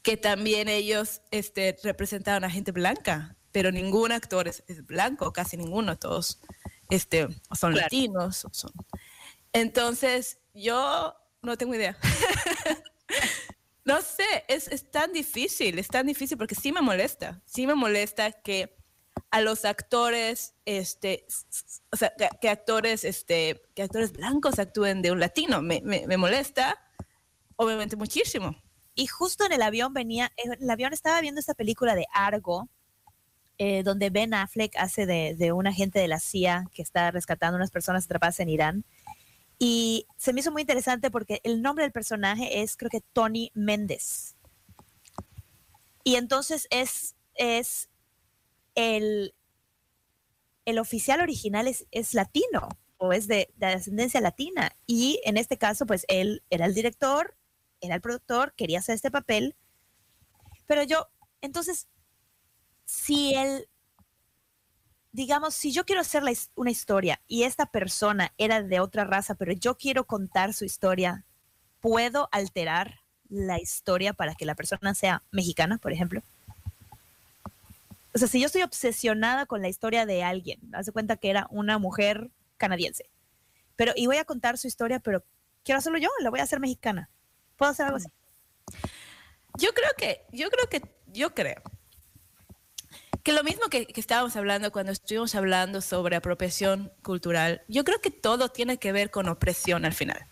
[0.00, 5.56] que también ellos este, representaban a gente blanca, pero ningún actor es, es blanco, casi
[5.56, 6.40] ninguno, todos
[6.90, 7.76] este, son Claro.
[7.86, 8.48] latinos.
[8.50, 8.72] son-
[9.52, 11.96] Entonces, yo no tengo idea.
[13.84, 17.76] no sé, es, es tan difícil, es tan difícil porque sí me molesta, sí me
[17.76, 18.76] molesta que
[19.30, 21.24] a los actores, este,
[21.92, 25.62] o sea, que, que actores, este, que actores blancos actúen de un latino.
[25.62, 26.76] Me, me- me molesta,
[27.54, 28.56] obviamente, muchísimo.
[28.96, 32.68] Y justo en el avión venía, en el avión estaba viendo esta película de Argo,
[33.58, 37.56] eh, donde Ben Affleck hace de, de un agente de la CIA que está rescatando
[37.56, 38.84] unas personas atrapadas en Irán.
[39.58, 43.50] Y se me hizo muy interesante porque el nombre del personaje es, creo que Tony
[43.54, 44.34] Méndez.
[46.02, 47.88] Y entonces es, es
[48.74, 49.34] el,
[50.64, 54.76] el oficial original es, es latino o es de ascendencia latina.
[54.86, 57.36] Y en este caso, pues él era el director,
[57.80, 59.56] era el productor, quería hacer este papel.
[60.66, 61.08] Pero yo,
[61.40, 61.88] entonces,
[62.84, 63.68] si él,
[65.12, 66.22] digamos, si yo quiero hacer
[66.54, 71.24] una historia y esta persona era de otra raza, pero yo quiero contar su historia,
[71.80, 76.22] ¿puedo alterar la historia para que la persona sea mexicana, por ejemplo?
[78.14, 81.30] O sea, si yo estoy obsesionada con la historia de alguien, haz de cuenta que
[81.30, 83.10] era una mujer canadiense,
[83.76, 85.24] pero y voy a contar su historia, pero
[85.64, 87.10] quiero hacerlo yo, la voy a hacer mexicana.
[87.56, 88.08] ¿Puedo hacer algo así?
[89.58, 91.62] Yo creo que, yo creo que, yo creo
[93.24, 98.00] que lo mismo que, que estábamos hablando cuando estuvimos hablando sobre apropiación cultural, yo creo
[98.00, 100.26] que todo tiene que ver con opresión al final.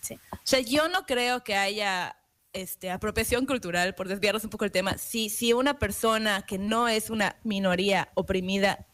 [0.00, 0.18] Sí.
[0.32, 2.16] O sea, yo no creo que haya
[2.52, 6.88] este, apropiación cultural, por desviarnos un poco el tema, si, si una persona que no
[6.88, 8.86] es una minoría oprimida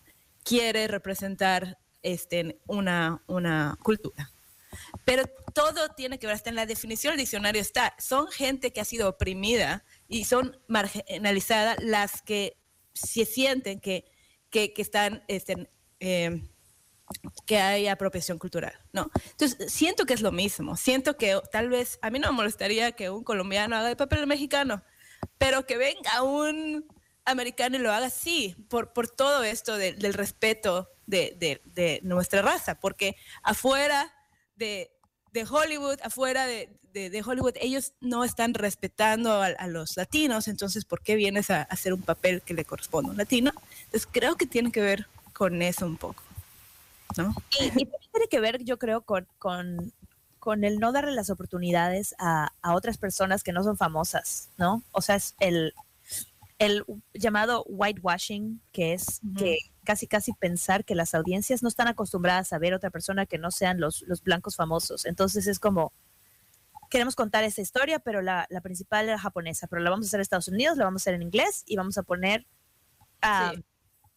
[0.45, 4.31] quiere representar este, una, una cultura.
[5.05, 5.25] Pero
[5.55, 8.85] todo tiene que ver, hasta en la definición del diccionario está, son gente que ha
[8.85, 12.57] sido oprimida y son marginalizadas las que
[12.99, 14.05] se sienten que,
[14.51, 16.43] que, están, este, eh,
[17.47, 19.11] que hay apropiación cultural, ¿no?
[19.31, 22.93] Entonces, siento que es lo mismo, siento que tal vez, a mí no me molestaría
[22.93, 24.83] que un colombiano haga el papel mexicano,
[25.39, 26.87] pero que venga un
[27.25, 32.43] americano y lo haga así, por, por todo esto de- del respeto de- de nuestra
[32.43, 34.15] raza, porque afuera
[34.57, 34.91] de,
[35.33, 40.49] de Hollywood, afuera de, de- de Hollywood, ellos no están respetando a, a los latinos,
[40.49, 43.53] entonces, ¿por qué vienes a, a hacer un papel que le corresponde a un latino?
[43.85, 46.23] Entonces, creo que tiene que ver con eso un poco,
[47.17, 47.35] ¿no?
[47.61, 49.93] Y, y también tiene que ver, yo creo, con, con,
[50.39, 54.83] con el no darle las oportunidades a, a otras personas que no son famosas, ¿no?
[54.93, 55.75] O sea, es el,
[56.59, 62.53] el llamado whitewashing, que es que casi casi pensar que las audiencias no están acostumbradas
[62.53, 65.07] a ver otra persona que no sean los, los blancos famosos.
[65.07, 65.95] Entonces es como,
[66.91, 70.19] queremos contar esa historia, pero la, la principal era japonesa, pero la vamos a hacer
[70.19, 72.47] en Estados Unidos, la vamos a hacer en inglés y vamos a poner
[73.23, 73.65] a, Sí.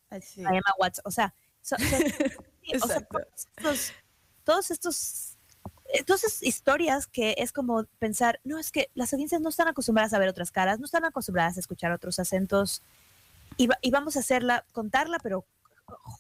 [0.10, 0.46] Así.
[0.46, 1.04] a Emma Watson.
[1.06, 1.86] O sea, so- so-
[2.64, 3.20] sí, o sea, Exacto.
[3.56, 3.94] todos estos,
[4.44, 5.38] todos estos,
[5.94, 10.20] entonces historias que es como pensar, no, es que las audiencias no están acostumbradas a
[10.20, 12.84] ver otras caras, no están acostumbradas a escuchar otros acentos
[13.56, 15.46] y, va- y vamos a hacerla, contarla, pero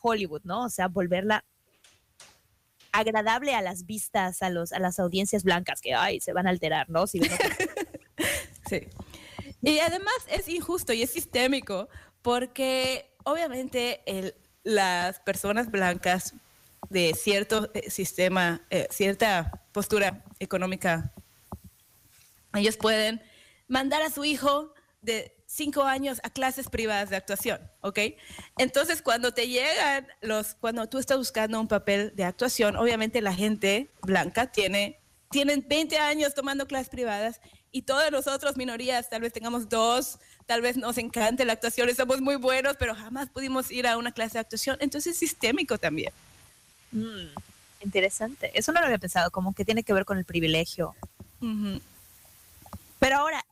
[0.01, 0.65] Hollywood, ¿no?
[0.65, 1.43] O sea, volverla
[2.91, 6.49] agradable a las vistas, a los a las audiencias blancas que ay, se van a
[6.49, 7.07] alterar, ¿no?
[7.07, 7.19] Si
[8.69, 8.87] Sí.
[9.61, 11.87] Y además es injusto y es sistémico
[12.21, 16.33] porque obviamente el- las personas blancas
[16.89, 21.13] de cierto eh, sistema, eh, cierta postura económica,
[22.53, 23.21] ellos pueden
[23.67, 27.99] mandar a su hijo de cinco años a clases privadas de actuación, ¿ok?
[28.57, 33.33] Entonces, cuando te llegan los, cuando tú estás buscando un papel de actuación, obviamente la
[33.33, 39.33] gente blanca tiene, tienen 20 años tomando clases privadas y todas nosotros, minorías, tal vez
[39.33, 43.71] tengamos dos, tal vez nos encante la actuación y somos muy buenos, pero jamás pudimos
[43.71, 44.77] ir a una clase de actuación.
[44.79, 46.13] Entonces, es sistémico también.
[46.91, 47.27] Mm,
[47.81, 48.51] interesante.
[48.53, 50.95] Eso no lo había pensado, como que tiene que ver con el privilegio.
[51.41, 51.81] Ujú.
[52.99, 53.43] Pero ahora,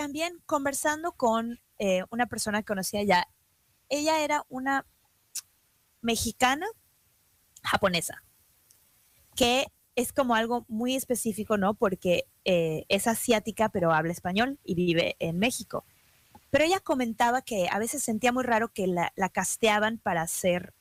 [0.00, 3.28] también conversando con eh, una persona que conocía ya,
[3.90, 4.86] ella era una
[6.00, 6.66] mexicana
[7.62, 8.22] japonesa,
[9.36, 11.74] que es como algo muy específico, ¿no?
[11.74, 15.84] Porque eh, es asiática, pero habla español y vive en México.
[16.48, 20.72] Pero ella comentaba que a veces sentía muy raro que la, la casteaban para ser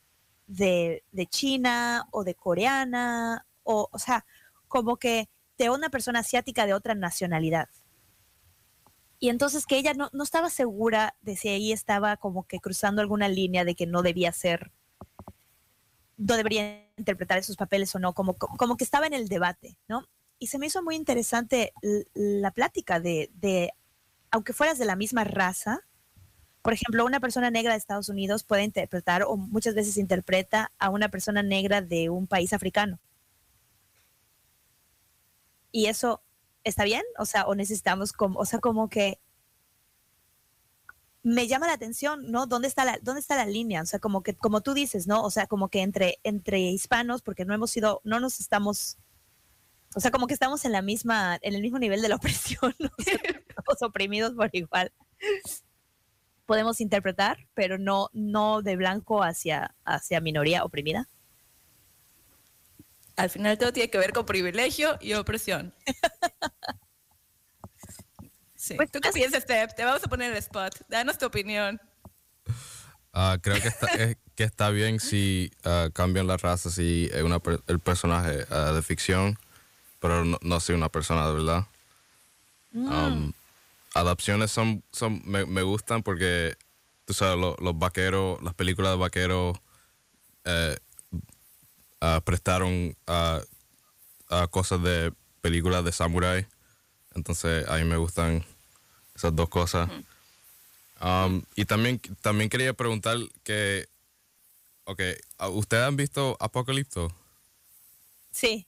[0.48, 4.26] de, de China o de coreana, o, o sea,
[4.70, 5.28] como que
[5.58, 7.68] de una persona asiática de otra nacionalidad.
[9.20, 13.02] Y entonces que ella no, no estaba segura de si ahí estaba como que cruzando
[13.02, 14.72] alguna línea de que no debía ser,
[16.18, 20.06] no debería interpretar esos papeles o no, como, como que estaba en el debate, ¿no?
[20.38, 21.74] Y se me hizo muy interesante
[22.14, 23.72] la plática de, de,
[24.32, 25.82] aunque fueras de la misma raza,
[26.62, 30.90] por ejemplo, una persona negra de Estados Unidos puede interpretar o muchas veces interpreta a
[30.90, 33.00] una persona negra de un país africano.
[35.72, 36.22] Y eso
[36.70, 39.20] está bien, o sea, o necesitamos como, o sea, como que
[41.24, 42.48] me llama la atención, ¿no?
[42.48, 43.82] ¿Dónde está la, dónde está la línea?
[43.82, 45.24] O sea, como que, como tú dices, ¿no?
[45.24, 48.98] O sea, como que entre, entre hispanos, porque no hemos sido, no nos estamos,
[49.96, 52.74] o sea, como que estamos en la misma, en el mismo nivel de la opresión,
[52.80, 52.90] ¿no?
[53.82, 54.92] Oprimidos por igual.
[56.46, 61.08] Podemos interpretar, pero no, no de blanco hacia, hacia minoría oprimida.
[63.20, 65.74] Al final todo tiene que ver con privilegio y opresión.
[68.56, 68.74] Sí.
[68.76, 69.74] Pues, ¿Tú qué piensas, Steph?
[69.74, 70.76] Te vamos a poner el spot.
[70.90, 71.80] Danos tu opinión.
[73.14, 77.24] Ah, creo que está, es- que está bien si ah, cambian la raza, si es
[77.24, 79.40] una per- el personaje ah, de ficción,
[80.02, 81.66] pero no, no soy una persona de verdad.
[82.74, 83.32] Um,
[83.94, 86.58] adaptaciones son, son me, me gustan porque,
[87.06, 89.58] tú sabes, lo- los vaqueros, las películas de vaqueros
[90.44, 90.78] eh,
[92.02, 93.42] ah, prestaron a
[94.52, 96.46] cosas de películas de samurai.
[97.16, 98.46] Entonces, a mí me gustan
[99.16, 99.90] esas dos cosas.
[101.02, 103.88] Um, y también, también quería preguntar que,
[104.84, 105.02] ok,
[105.38, 107.08] ¿a- ¿ustedes han visto Apocalipto?
[108.32, 108.68] Sí.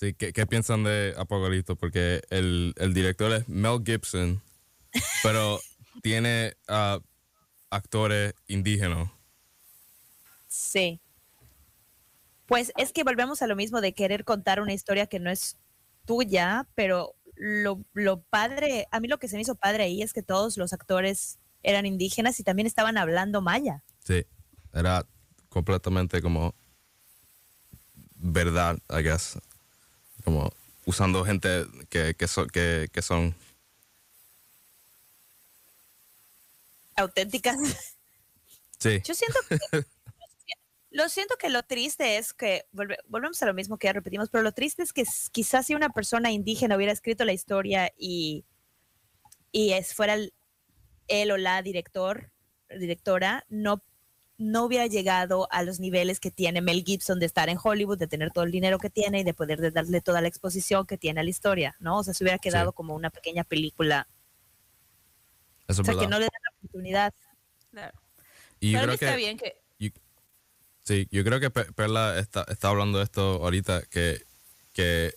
[0.00, 1.76] Sí, ¿qué, qué piensan de Apocalipto?
[1.76, 4.42] Porque el, el director es Mel Gibson,
[5.22, 5.60] pero
[6.02, 6.98] tiene ah,
[7.70, 9.10] actores indígenas.
[10.48, 11.00] Sí.
[12.46, 15.56] Pues es que volvemos a lo mismo de querer contar una historia que no es
[16.04, 20.12] tuya, pero lo, lo padre, a mí lo que se me hizo padre ahí es
[20.12, 23.82] que todos los actores eran indígenas y también estaban hablando maya.
[24.04, 24.24] Sí,
[24.72, 25.04] era
[25.48, 26.54] completamente como
[28.14, 29.38] verdad, I guess.
[30.24, 30.52] Como
[30.84, 33.34] usando gente que, que, so- que, que son...
[36.94, 37.56] auténticas.
[38.78, 39.58] Sí, Yo siento que
[40.96, 44.30] lo siento que lo triste es que volve- volvemos a lo mismo que ya repetimos,
[44.30, 48.44] pero lo triste es que quizás si una persona indígena hubiera escrito la historia y
[49.52, 50.32] y es fuera el-
[51.08, 52.30] él o la director
[52.80, 53.82] directora no
[54.38, 58.06] no hubiera llegado a los niveles que tiene Mel Gibson de estar en Hollywood, de
[58.06, 60.98] tener todo el dinero que tiene y de poder de darle toda la exposición que
[60.98, 61.98] tiene a la historia, ¿no?
[61.98, 64.06] O sea, se hubiera quedado como una pequeña película,
[65.68, 67.14] eso o sea, que no le da la oportunidad.
[67.70, 67.98] Claro.
[68.60, 69.16] y yo Para creo mí está que...
[69.16, 69.65] bien que...
[70.86, 74.22] sí, yo creo que Pe- Perla está, está hablando de esto ahorita, que,
[74.72, 75.14] que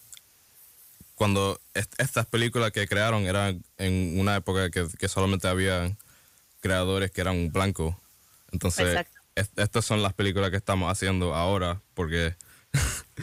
[1.15, 5.95] cuando est- estas películas que crearon eran en una época que, que solamente había
[6.61, 7.95] creadores que eran blancos.
[8.51, 8.85] Entonces,
[9.35, 12.35] est- estas son las películas que estamos haciendo ahora porque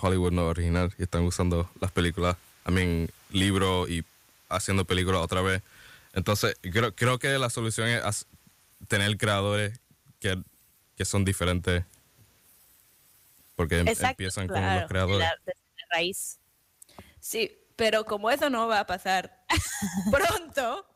[0.00, 4.04] Hollywood no es original y están usando las películas, I mean, libros y
[4.48, 5.62] haciendo películas otra vez.
[6.12, 8.26] Entonces, creo, creo que la solución es
[8.88, 9.78] tener creadores
[10.18, 10.42] que,
[11.00, 11.82] que son diferentes
[13.54, 15.18] porque em- Exacto, empiezan con claro, los creadores.
[15.18, 16.38] de la- desde la raíz.
[17.18, 19.42] Sí, pero como eso no va a pasar
[20.10, 20.86] pronto,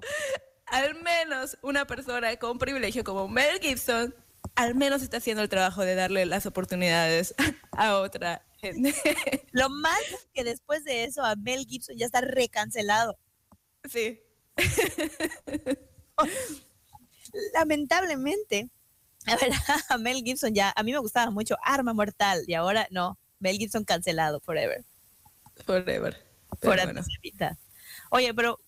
[0.67, 4.15] al menos una persona con privilegio como Mel Gibson,
[4.57, 7.35] al menos está haciendo el trabajo de darle las oportunidades
[7.73, 8.93] a otra gente.
[9.53, 13.19] Lo malo es que después de eso a Mel Gibson ya está recancelado.
[13.89, 14.21] Sí.
[17.55, 18.69] Lamentablemente,
[19.27, 19.53] a ver,
[19.89, 23.57] a Mel Gibson ya, a mí me gustaba mucho Arma Mortal y ahora no, Mel
[23.57, 24.85] Gibson cancelado forever.
[25.65, 26.17] Forever.
[26.61, 27.03] Por bueno.
[28.11, 28.61] Oye, pero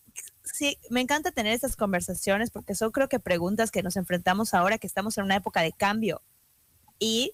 [0.44, 4.78] sí, me encanta tener estas conversaciones porque son creo que preguntas que nos enfrentamos ahora
[4.78, 6.22] que estamos en una época de cambio.
[6.98, 7.32] Y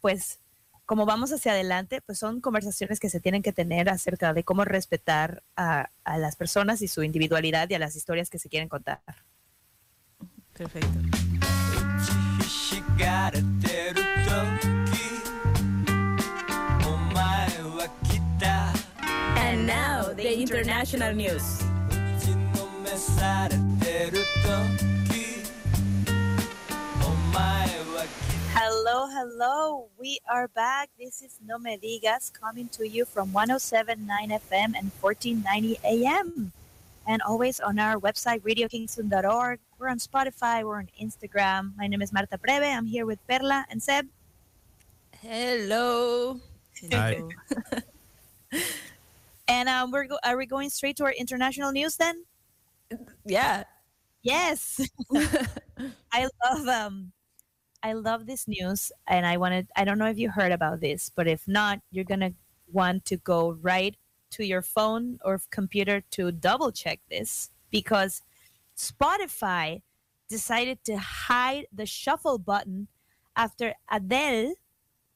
[0.00, 0.40] pues
[0.86, 4.64] como vamos hacia adelante, pues son conversaciones que se tienen que tener acerca de cómo
[4.64, 8.68] respetar a, a las personas y su individualidad y a las historias que se quieren
[8.68, 9.00] contar.
[10.52, 11.23] Perfecto.
[12.93, 14.69] ひしがれてる時
[16.85, 18.69] お前は来た
[19.41, 21.65] And now, the international news.
[21.89, 25.41] 打ちのめされてる時
[27.01, 28.07] お前は来
[28.53, 29.87] Hello, hello.
[29.97, 30.89] We are back.
[30.99, 36.51] This is No Me Digas coming to you from 1079 FM and 1490 AM.
[37.07, 39.59] And always on our website, radiokingston.org.
[39.78, 40.64] we're on Spotify.
[40.64, 41.72] We're on Instagram.
[41.76, 42.62] My name is Marta Preve.
[42.76, 44.06] I'm here with Perla and Seb.
[45.20, 46.40] Hello.
[46.92, 47.22] Hi.
[49.46, 52.24] And um, we're go- are we going straight to our international news then?
[53.26, 53.64] Yeah.
[54.22, 54.80] Yes.
[56.12, 57.12] I love um
[57.82, 61.10] I love this news and I wanted I don't know if you heard about this,
[61.14, 62.32] but if not, you're going to
[62.72, 63.94] want to go right
[64.30, 68.22] to your phone or computer to double check this because
[68.76, 69.82] Spotify
[70.28, 72.88] decided to hide the shuffle button
[73.36, 74.54] after Adele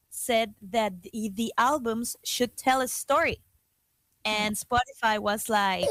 [0.09, 3.41] said that the, the albums should tell a story.
[4.25, 5.85] And Spotify was like,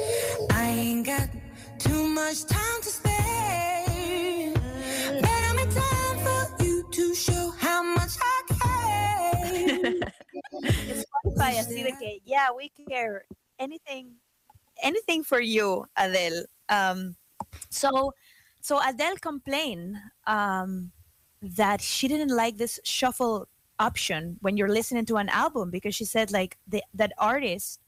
[0.50, 1.28] I ain't got
[1.78, 4.54] too much time to spare.
[5.20, 9.94] But I'm in time for you to show how much I care.
[10.62, 13.24] Spotify así de que, yeah, we care
[13.58, 14.12] anything,
[14.82, 16.44] anything for you, Adele.
[16.68, 17.16] Um,
[17.70, 18.12] so,
[18.60, 19.96] so Adele complained
[20.26, 20.92] um,
[21.42, 26.04] that she didn't like this shuffle option when you're listening to an album because she
[26.04, 27.80] said like the, that artist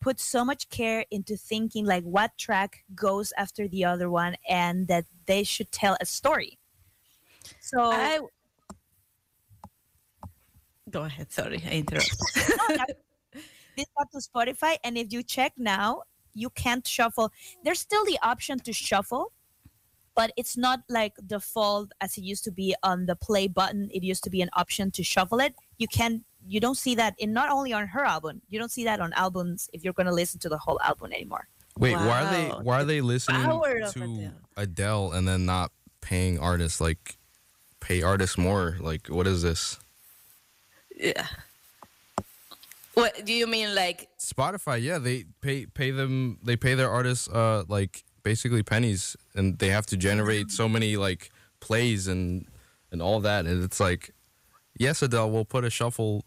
[0.00, 4.86] put so much care into thinking like what track goes after the other one and
[4.88, 6.58] that they should tell a story.
[7.60, 8.20] So I
[10.90, 11.32] go ahead.
[11.32, 12.18] Sorry, I interrupted.
[12.68, 12.76] no,
[13.76, 16.02] this got to Spotify, and if you check now,
[16.38, 17.32] you can't shuffle.
[17.64, 19.32] There's still the option to shuffle,
[20.14, 23.88] but it's not like default as it used to be on the play button.
[23.92, 25.54] It used to be an option to shuffle it.
[25.78, 28.40] You can you don't see that in not only on her album.
[28.48, 31.12] You don't see that on albums if you're going to listen to the whole album
[31.12, 31.48] anymore.
[31.78, 34.32] Wait, why are they why are they listening to Adele.
[34.56, 35.70] Adele and then not
[36.00, 37.16] paying artists like
[37.80, 38.76] pay artists more?
[38.80, 39.78] Like what is this?
[40.96, 41.26] yeah.
[42.98, 44.08] What do you mean, like?
[44.18, 49.58] Spotify, yeah, they pay pay them they pay their artists uh like basically pennies and
[49.58, 51.30] they have to generate so many like
[51.60, 52.46] plays and
[52.92, 54.10] and all that and it's like
[54.78, 56.24] yes Adele we'll put a shuffle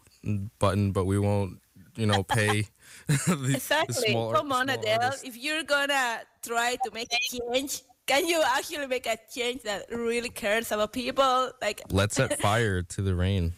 [0.58, 1.60] button but we won't
[1.96, 2.66] you know pay
[3.06, 4.10] the, the Exactly.
[4.10, 5.02] small- Come on, Adele.
[5.02, 5.24] artists.
[5.24, 7.18] If you're gonna try to make a
[7.52, 11.50] change, can you actually make a change that really cares about people?
[11.60, 13.52] Like, Let's set fire to the rain.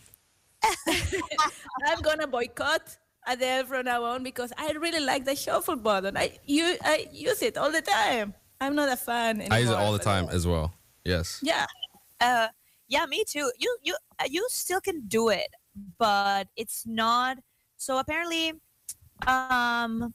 [1.87, 2.97] I'm gonna boycott
[3.27, 6.17] Adele from now on because I really like the shuffle button.
[6.17, 8.35] I you I use it all the time.
[8.61, 9.47] I'm not a fan.
[9.51, 10.73] I use it all the time as well.
[11.05, 11.41] Yes.
[11.43, 11.67] Yeah.
[12.21, 12.49] Uh,
[12.89, 13.51] yeah, me too.
[13.59, 15.49] You you uh, you still can do it,
[15.99, 17.39] but it's not.
[17.77, 18.55] So apparently,
[19.27, 20.15] um,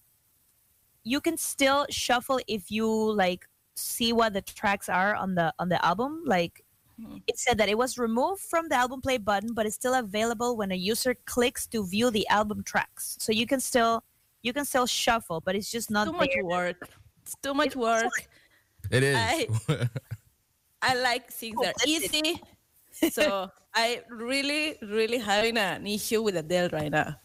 [1.03, 3.45] you can still shuffle if you like
[3.75, 6.23] see what the tracks are on the on the album.
[6.25, 6.63] Like
[6.99, 7.17] Hmm.
[7.27, 10.57] it said that it was removed from the album play button, but it's still available
[10.57, 13.15] when a user clicks to view the album tracks.
[13.19, 14.03] So you can still
[14.41, 16.45] you can still shuffle, but it's just not Too much there.
[16.45, 16.89] work.
[17.23, 18.11] It's too much work.
[18.91, 19.15] It is.
[19.17, 19.47] I-
[20.81, 22.41] I like things that are easy.
[23.11, 27.15] So I really, really having an issue with Adele right now.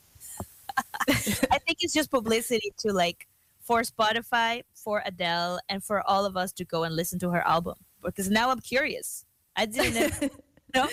[1.08, 3.26] I think it's just publicity to like
[3.60, 7.44] for Spotify, for Adele, and for all of us to go and listen to her
[7.46, 7.74] album.
[8.04, 9.24] Because now I'm curious.
[9.56, 10.28] I didn't know.
[10.74, 10.88] know?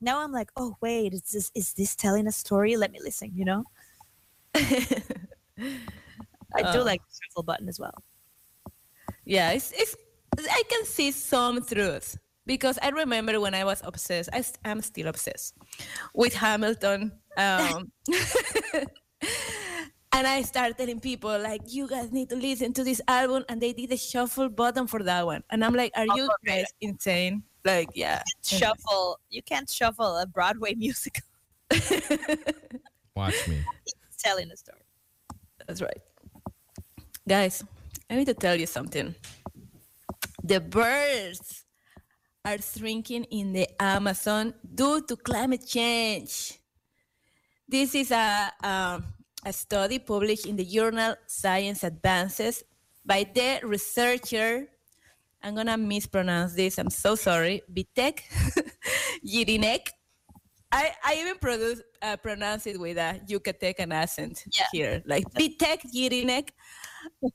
[0.00, 2.76] Now I'm like, oh wait, is this is this telling a story?
[2.76, 3.32] Let me listen.
[3.34, 3.64] You know.
[6.54, 6.82] I do Oh.
[6.84, 7.94] like the shuffle button as well.
[9.24, 9.96] Yeah, it's, it's
[10.38, 14.28] I can see some truth because I remember when I was obsessed.
[14.32, 15.54] I, I'm still obsessed
[16.14, 17.12] with Hamilton.
[17.36, 17.90] Um,
[20.12, 23.60] and I started telling people like, you guys need to listen to this album, and
[23.60, 25.42] they did a shuffle button for that one.
[25.50, 27.42] And I'm like, are you guys insane?
[27.64, 29.18] Like, yeah, Shuffle.
[29.30, 31.22] You can't shuffle a Broadway musical.
[33.16, 33.64] Watch me.
[33.86, 34.80] It's telling a story.
[35.66, 36.00] That's right.
[37.26, 37.64] Guys,
[38.10, 39.14] I need to tell you something.
[40.42, 41.64] The birds
[42.44, 46.58] are shrinking in the Amazon due to climate change.
[47.66, 49.04] This is a, um,
[49.44, 52.62] a study published in the journal Science Advances
[53.06, 54.68] by the researcher,
[55.44, 58.20] I'm going to mispronounce this, I'm so sorry, Vitek
[59.26, 59.88] Jirinek.
[60.72, 64.64] I, I even produce, uh, pronounce it with a Yucatecan accent Yeah.
[64.72, 66.48] here, like Vitek Jirinek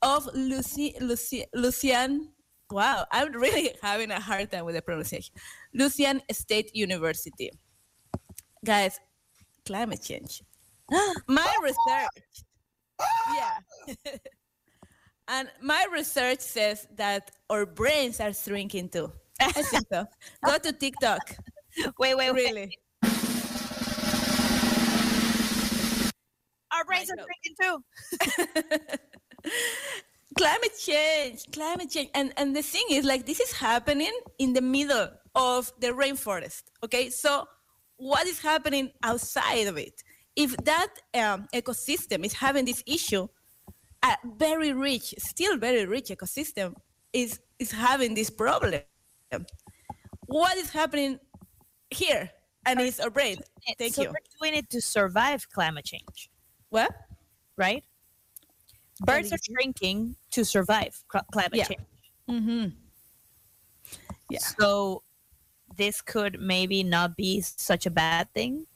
[0.02, 2.32] of Lucy, Lucy, Lucian.
[2.72, 5.32] Wow, I'm really having a hard time with the pronunciation.
[5.72, 7.50] Lucian State University.
[8.64, 8.98] Guys,
[9.64, 10.42] climate change.
[11.28, 12.44] My research.
[13.34, 14.16] Yeah.
[15.30, 19.12] and my research says that our brains are shrinking too.
[19.40, 20.04] I think so.
[20.44, 21.36] Go to TikTok.
[21.98, 22.52] Wait, wait, wait.
[22.52, 22.78] Really.
[26.72, 27.26] Our brains are God.
[27.30, 27.84] drinking too.
[30.36, 34.60] climate change climate change and and the thing is like this is happening in the
[34.60, 37.44] middle of the rainforest okay so
[37.96, 40.04] what is happening outside of it
[40.36, 43.26] if that um, ecosystem is having this issue
[44.02, 46.74] a very rich still very rich ecosystem
[47.12, 48.80] is is having this problem
[50.26, 51.18] what is happening
[51.90, 52.30] here
[52.66, 53.36] and it's our brain
[53.78, 56.30] thank so you we're doing it to survive climate change,
[56.70, 56.90] what
[57.60, 57.84] right?
[59.04, 61.64] Birds are shrinking to survive climate Yeah.
[61.64, 61.86] change.
[62.28, 62.66] Mm-hmm.
[64.30, 64.38] Yeah.
[64.58, 65.02] So
[65.76, 68.66] this could maybe not be such a bad thing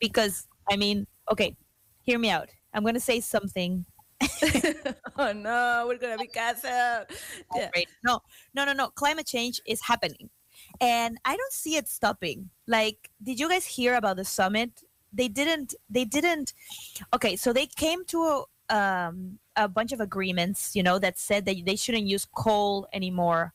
[0.00, 1.56] because I mean, okay,
[2.02, 2.48] hear me out.
[2.74, 3.84] I'm going to say something
[5.16, 7.06] oh no, we're gonna be canceled.
[7.54, 7.70] Yeah.
[8.04, 8.20] No,
[8.54, 8.88] no, no, no.
[8.88, 10.30] Climate change is happening.
[10.80, 12.50] And I don't see it stopping.
[12.66, 14.82] Like, did you guys hear about the summit?
[15.12, 16.52] They didn't, they didn't.
[17.14, 21.44] Okay, so they came to a, um, a bunch of agreements, you know, that said
[21.46, 23.54] that they shouldn't use coal anymore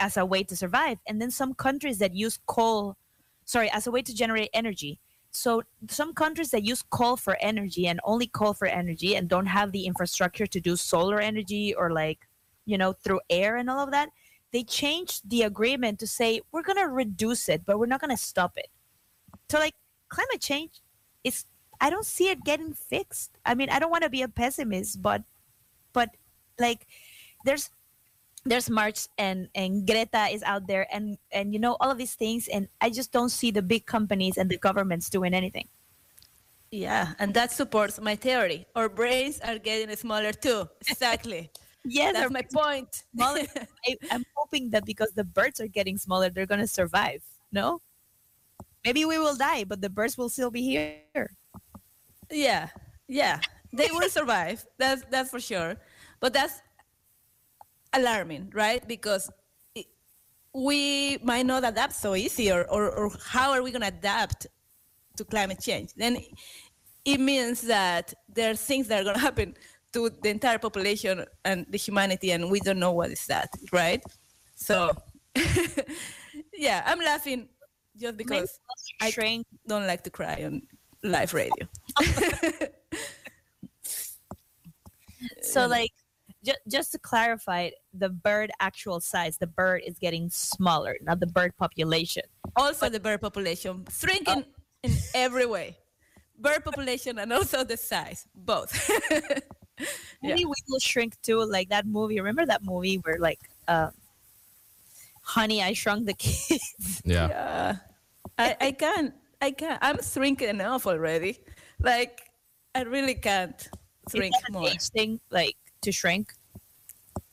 [0.00, 0.98] as a way to survive.
[1.06, 2.96] And then some countries that use coal,
[3.44, 4.98] sorry, as a way to generate energy.
[5.30, 9.46] So some countries that use coal for energy and only coal for energy and don't
[9.46, 12.20] have the infrastructure to do solar energy or like,
[12.64, 14.08] you know, through air and all of that,
[14.52, 18.16] they changed the agreement to say we're going to reduce it, but we're not going
[18.16, 18.68] to stop it.
[19.50, 19.74] So like
[20.08, 20.80] climate change
[21.24, 21.44] is
[21.80, 23.32] I don't see it getting fixed.
[23.44, 25.22] I mean, I don't want to be a pessimist, but
[25.92, 26.10] but
[26.58, 26.86] like
[27.44, 27.70] there's
[28.46, 32.14] there's March and and Greta is out there and and you know all of these
[32.14, 35.68] things and I just don't see the big companies and the governments doing anything.
[36.70, 38.66] Yeah, and that supports my theory.
[38.74, 40.68] Our brains are getting smaller too.
[40.88, 41.50] Exactly.
[41.88, 43.04] Yes, That's my point.
[43.14, 43.46] smaller.
[43.86, 47.22] I, I'm hoping that because the birds are getting smaller, they're gonna survive.
[47.52, 47.78] No,
[48.84, 51.30] maybe we will die, but the birds will still be here.
[52.28, 52.70] Yeah,
[53.06, 53.38] yeah,
[53.72, 54.66] they will survive.
[54.78, 55.76] That's that's for sure.
[56.18, 56.58] But that's
[57.96, 58.86] alarming, right?
[58.86, 59.30] Because
[59.74, 59.86] it,
[60.52, 64.46] we might not adapt so easy, or, or, or how are we going to adapt
[65.16, 65.94] to climate change?
[65.94, 66.18] Then
[67.04, 69.54] it means that there are things that are going to happen
[69.92, 74.02] to the entire population and the humanity, and we don't know what is that, right?
[74.54, 74.92] So,
[76.54, 77.48] yeah, I'm laughing
[77.96, 78.58] just because
[79.00, 79.10] I
[79.66, 80.62] don't like to cry on
[81.02, 81.66] live radio.
[85.42, 85.92] So like,
[86.46, 91.26] ju- just to clarify, the bird actual size, the bird is getting smaller, not the
[91.26, 92.22] bird population.
[92.56, 94.44] also the bird population shrinking
[94.82, 95.76] in every way
[96.38, 98.68] bird population and also the size both
[100.22, 102.16] Maybe we will shrink too, like that movie.
[102.20, 103.92] Remember that movie where like, um,
[105.20, 107.02] Honey, I Shrunk the Kids.
[107.04, 107.28] Yeah.
[107.28, 107.76] yeah
[108.38, 111.40] I, I can't i can't i'm shrinking enough already
[111.80, 112.22] like
[112.74, 116.32] i really can't Is shrink that an more age thing, like to shrink?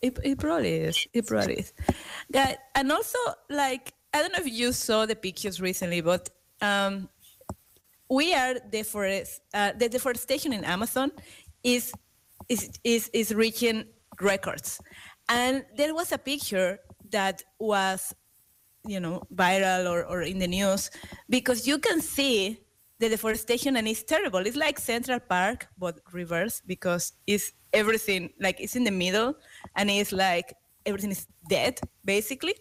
[0.03, 1.07] It, it probably is.
[1.13, 1.73] It probably is.
[2.75, 3.17] And also
[3.49, 6.29] like I don't know if you saw the pictures recently, but
[6.61, 7.09] um,
[8.09, 9.39] we are deforest.
[9.53, 11.11] Uh, the deforestation in Amazon
[11.63, 11.91] is
[12.49, 13.85] is is is reaching
[14.21, 14.79] records,
[15.29, 16.79] and there was a picture
[17.09, 18.13] that was
[18.85, 20.91] you know viral or, or in the news
[21.29, 22.59] because you can see
[23.03, 24.39] the deforestation and it's terrible.
[24.39, 29.35] It's like central park but reverse because it's everything like it's in the middle
[29.75, 30.53] and it's like
[30.85, 32.55] everything is dead basically.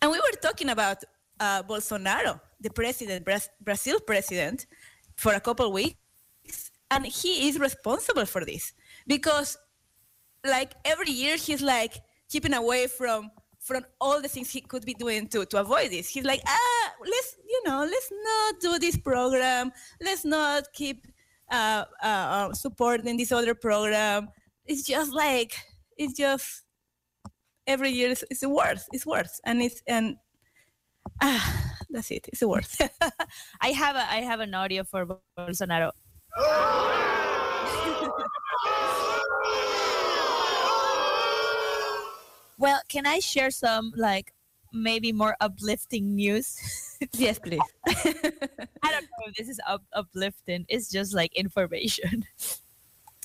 [0.00, 0.98] And we were talking about
[1.40, 4.66] uh, bolsonaro the president Bras- brazil president
[5.16, 8.72] for a couple weeks and he is responsible for this.
[9.06, 9.56] Because
[10.44, 11.94] like every year he's like
[12.28, 13.30] keeping away from
[13.62, 16.08] from all the things he could be doing to to avoid this.
[16.08, 19.72] He's like, ah, let's you know, let's not do this program.
[20.00, 21.06] Let's not keep
[21.50, 24.28] uh, uh, uh, supporting this other program.
[24.66, 25.54] It's just like
[25.96, 26.62] it's just
[27.66, 28.86] every year it's, it's worse.
[28.92, 30.16] It's worse, and it's and
[31.22, 32.28] ah, that's it.
[32.32, 32.76] It's worse.
[33.60, 35.06] I have a I have an audio for
[35.38, 35.92] Bolsonaro.
[42.62, 44.32] well, can I share some like
[44.72, 46.56] maybe more uplifting news?
[47.12, 47.60] yes, please.
[47.86, 50.64] I don't know if this is up- uplifting.
[50.68, 52.24] It's just like information.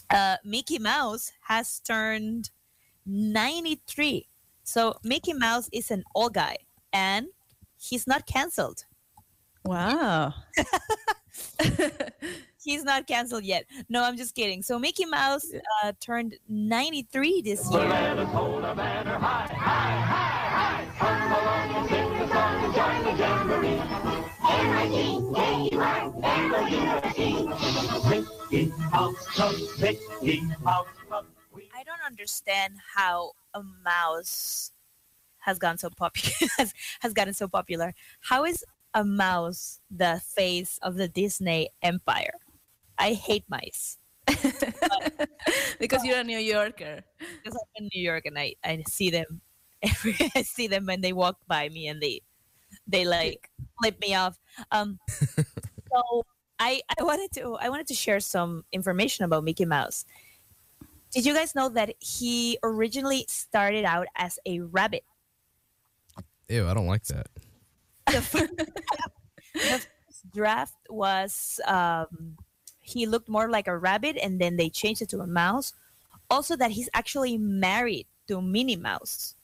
[0.10, 2.50] Uh, Mickey Mouse has turned
[3.06, 4.26] 93.
[4.64, 6.56] So Mickey Mouse is an old guy
[6.94, 7.28] and
[7.78, 8.86] he's not canceled.
[9.66, 10.34] wow.
[12.68, 13.66] He's not canceled yet.
[13.88, 14.62] No, I'm just kidding.
[14.62, 15.46] So Mickey Mouse
[15.86, 17.80] uh, turned 93 this year.
[17.80, 18.14] I
[31.86, 34.74] don't understand how a mouse
[35.38, 37.94] has gone so popular has, has gotten so popular.
[38.20, 42.34] How is a mouse the face of the Disney empire?
[42.98, 43.98] I hate mice
[45.80, 47.04] because you're a New Yorker.
[47.20, 49.42] because I'm in New York and I, I see them
[49.84, 52.22] every I see them when they walk by me and they
[52.88, 54.38] they like flip me off.
[54.72, 56.26] Um so
[56.60, 60.06] I, I wanted to I wanted to share some information about Mickey Mouse.
[61.12, 65.04] Did you guys know that he originally started out as a rabbit?
[66.50, 67.28] Ew, I don't like that.
[68.08, 69.88] the first
[70.34, 72.38] draft was um,
[72.88, 75.74] he looked more like a rabbit, and then they changed it to a mouse.
[76.30, 79.36] Also, that he's actually married to Minnie Mouse.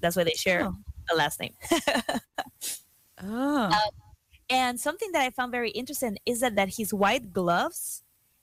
[0.00, 0.76] That's why they share Oh.
[1.08, 1.54] the last name.
[3.22, 3.70] Oh.
[4.50, 8.02] and something that I found very interesting is that that his white gloves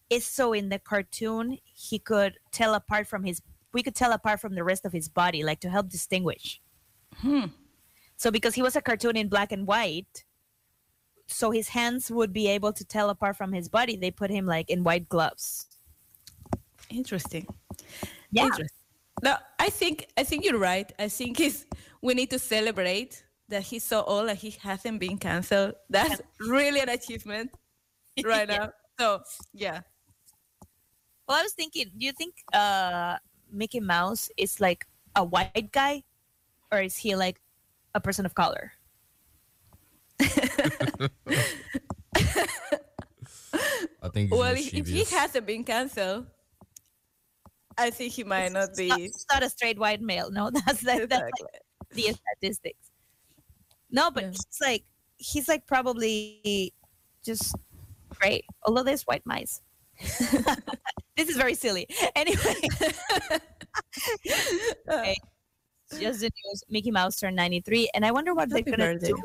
[0.10, 3.42] is so in the cartoon he could tell apart from his
[3.72, 6.60] we could tell apart from the rest of his body, like to help distinguish.
[7.18, 7.46] Hmm.
[8.18, 10.24] So because he was a cartoon in black and white,
[11.28, 13.96] so his hands would be able to tell apart from his body.
[13.96, 15.68] They put him like in white gloves.
[16.90, 17.48] Interesting.
[18.32, 18.46] Yeah.
[18.46, 18.80] Interesting.
[19.22, 20.92] No, I think I think you're right.
[21.00, 21.66] I think it's
[22.02, 25.76] we need to celebrate that he's so old and he hasn't been canceled.
[25.90, 27.52] That's really an achievement
[28.26, 28.72] right now.
[29.00, 29.22] So
[29.54, 29.82] yeah.
[31.28, 33.18] Well, I was thinking, do you think uh,
[33.50, 36.04] Mickey Mouse is like a white guy,
[36.72, 37.40] or is he like
[37.96, 38.74] a person of color?
[44.02, 46.26] I think he's Well, if if he hasn't been canceled,
[47.78, 49.04] I think he might not It's not, be.
[49.06, 50.30] it's not a straight white male.
[50.32, 51.62] No, that's that, that's like
[51.92, 52.90] the statistics.
[53.92, 54.30] No, but Yeah.
[54.32, 54.84] he's like
[55.18, 56.74] he's like probably
[57.24, 57.56] just
[58.20, 58.46] great.
[58.66, 59.62] Although there's white mice.
[61.16, 61.88] this is very silly.
[62.16, 62.56] Anyway,
[64.90, 65.16] okay.
[66.00, 66.64] just the news.
[66.70, 69.08] Mickey Mouse turned 93, and I wonder what Happy they're gonna birthday.
[69.10, 69.24] do.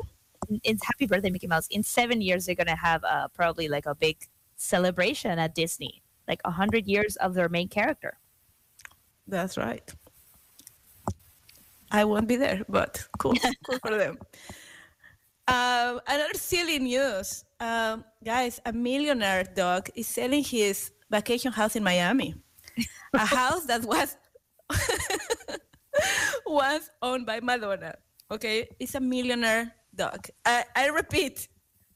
[0.63, 1.67] In- happy birthday, Mickey Mouse.
[1.67, 4.17] In seven years, they're gonna have uh, probably like a big
[4.55, 8.17] celebration at Disney, like a hundred years of their main character.
[9.27, 9.93] That's right.
[11.91, 13.33] I won't be there, but cool,
[13.65, 14.17] cool for them.
[15.47, 18.61] Um, another silly news, um, guys.
[18.65, 22.35] A millionaire dog is selling his vacation house in Miami,
[23.13, 24.15] a house that was
[26.45, 27.95] was owned by Madonna.
[28.29, 30.21] Okay, it's a millionaire dog.
[30.45, 31.47] I, I repeat,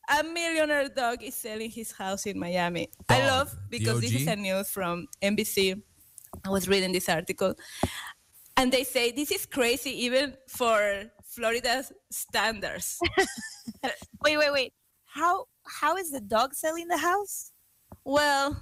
[0.10, 2.90] a millionaire dog is selling his house in Miami.
[3.08, 5.82] I love because this is a news from NBC.
[6.46, 7.56] I was reading this article,
[8.58, 13.00] and they say this is crazy even for Florida's standards.
[14.24, 14.74] Wait, wait, wait.
[15.06, 15.46] How
[15.80, 17.52] how is the dog selling the house?
[18.06, 18.58] well,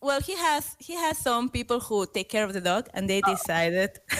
[0.00, 3.20] well, he has he has some people who take care of the dog, and they
[3.24, 3.30] oh.
[3.34, 3.90] decided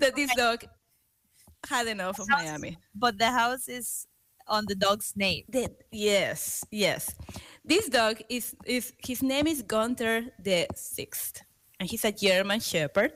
[0.00, 0.64] that this dog
[1.68, 2.78] had enough of Miami.
[2.94, 4.06] But the house is
[4.48, 5.44] on the dog's name.
[5.48, 7.14] The, yes, yes.
[7.64, 11.42] This dog is is his name is Gunther the Sixth,
[11.80, 13.12] and he's a German Shepherd.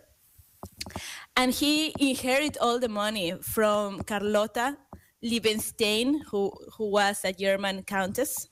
[1.37, 4.77] And he inherited all the money from Carlotta
[5.23, 8.49] Liebenstein, who who was a German countess,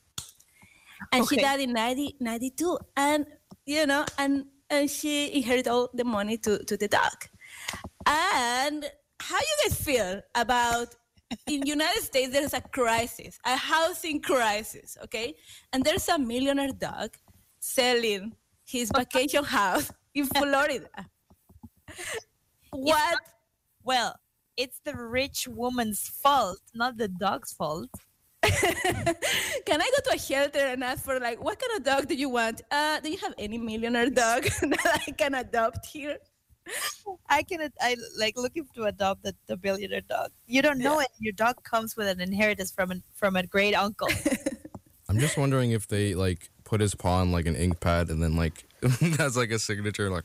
[1.13, 1.43] and she Okay.
[1.43, 2.79] died in 90, 92.
[2.97, 3.27] And
[3.67, 7.29] you know, and and she inherited all the money to to the dog.
[8.07, 8.91] And
[9.21, 10.95] how you guys feel about
[11.47, 15.35] in United States there's a crisis, a housing crisis, okay?
[15.73, 17.17] And there's a millionaire dog
[17.61, 18.33] selling
[18.65, 20.89] his vacation house in Florida.
[22.71, 23.19] What?
[23.83, 24.15] Well,
[24.57, 27.91] it's the rich woman's fault, not the dog's fault.
[28.43, 32.15] Can I go to a shelter and ask for like what kind of dog do
[32.15, 32.63] you want?
[32.71, 36.19] Uh, do you have any millionaire dog that I can adopt here?
[37.29, 40.31] I can I like looking to adopt the, the billionaire dog.
[40.47, 41.09] You don't know it.
[41.19, 44.09] Your dog comes with an inheritance from an, from a great uncle.
[45.09, 48.23] I'm just wondering if they like put his paw on like an ink pad and
[48.23, 50.25] then like that's like a signature like.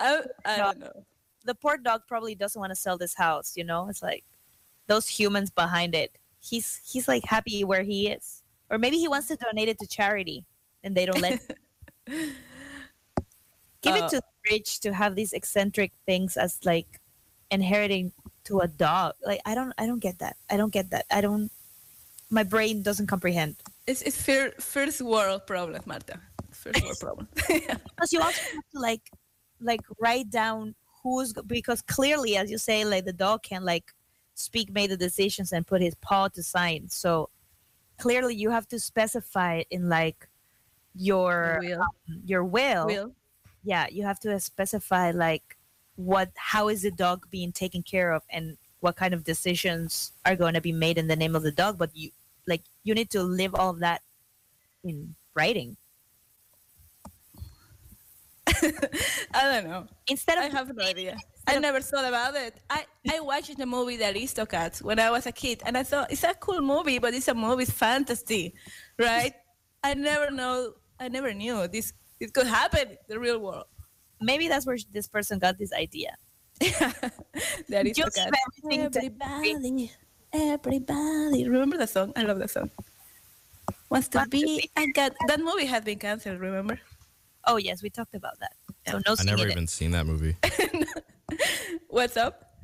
[0.00, 1.04] I, I don't know.
[1.44, 3.54] the poor dog probably doesn't want to sell this house.
[3.56, 4.24] You know, it's like
[4.86, 6.16] those humans behind it.
[6.40, 9.86] He's he's like happy where he is, or maybe he wants to donate it to
[9.86, 10.44] charity,
[10.82, 11.40] and they don't let.
[13.84, 17.00] Give Uh, it to the rich to have these eccentric things as like
[17.50, 18.12] inheriting
[18.44, 19.14] to a dog.
[19.24, 20.36] Like I don't I don't get that.
[20.50, 21.04] I don't get that.
[21.10, 21.50] I don't.
[22.30, 23.56] My brain doesn't comprehend.
[23.86, 26.18] It's it's fir- first world problem, Marta.
[26.50, 27.28] First world problem.
[27.94, 29.04] Because you also have to like
[29.60, 33.92] like write down who's because clearly as you say like the dog can like
[34.34, 37.28] speak made the decisions and put his paw to sign so
[37.98, 40.28] clearly you have to specify it in like
[40.94, 41.80] your Will.
[41.82, 43.14] um, your will, Will.
[43.64, 45.56] Yeah you have to specify like
[45.96, 50.36] what how is the dog being taken care of and what kind of decisions are
[50.36, 52.10] going to be made in the name of the dog but you
[52.46, 54.02] like you need to live all of that
[54.84, 55.76] in writing
[59.34, 59.86] I don't know.
[60.06, 61.16] instead of I have no idea.
[61.46, 62.60] I never thought about it.
[62.70, 66.12] I, I watched the movie The Aristocats when I was a kid, and I thought
[66.12, 68.54] it's a cool movie, but it's a movie fantasy,
[68.98, 69.32] right?
[69.82, 70.74] I never know.
[71.00, 71.92] I never knew this.
[72.20, 73.66] It could happen in the real world.
[74.20, 76.14] maybe that's where this person got this idea.
[76.60, 76.70] The
[77.68, 78.14] You Aristocats.
[78.14, 78.32] give
[78.70, 79.92] everything Everybody,
[80.32, 81.48] everybody.
[81.48, 82.12] Remember the song?
[82.16, 82.70] I love the song.
[83.90, 84.44] Wants to Want to be.
[84.44, 84.70] be.
[84.76, 86.40] I got that movie had been canceled.
[86.40, 86.78] Remember?
[87.46, 88.52] Oh yes, we talked about that.
[88.88, 89.52] So no I singing never it.
[89.52, 90.36] even seen that movie.
[91.88, 92.54] What's up?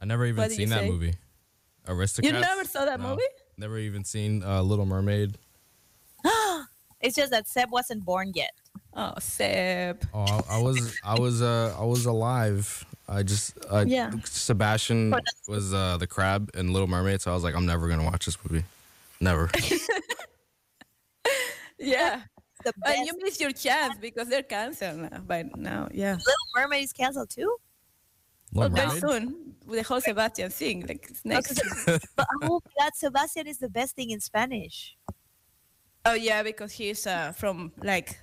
[0.00, 0.90] I never even What did you seen that say?
[0.90, 1.14] movie.
[1.86, 2.24] Aristocats.
[2.24, 3.10] You never saw that No.
[3.10, 3.22] movie?
[3.58, 5.38] Never even seen uh, Little Mermaid.
[7.00, 8.52] It's just that Seb wasn't born yet.
[8.94, 10.06] Oh, Seb.
[10.14, 12.84] Oh, I, I was, I was, uh, I was alive.
[13.08, 14.10] I just, uh, Yeah.
[14.24, 15.14] Sebastian
[15.46, 18.24] was uh, the crab in Little Mermaid, so I was like, I'm never gonna watch
[18.26, 18.64] this movie.
[19.20, 19.50] Never.
[21.78, 22.22] Yeah.
[22.64, 25.18] The And you missed your chance because they're canceled now.
[25.20, 26.12] By now, yeah.
[26.12, 27.56] Little Mermaid is canceled too.
[28.52, 29.00] Well, very Mermaid?
[29.02, 31.60] soon, with the whole Sebastian thing, like it's next.
[32.16, 34.96] but oh God, Sebastian is the best thing in Spanish.
[36.06, 38.18] Oh yeah, because he's uh, from like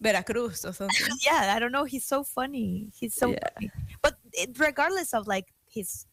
[0.00, 1.06] Veracruz or something.
[1.26, 1.84] Yeah, I don't know.
[1.84, 2.88] He's so funny.
[2.94, 3.48] He's so Yeah.
[3.54, 3.70] funny.
[4.00, 6.06] But it, regardless of like his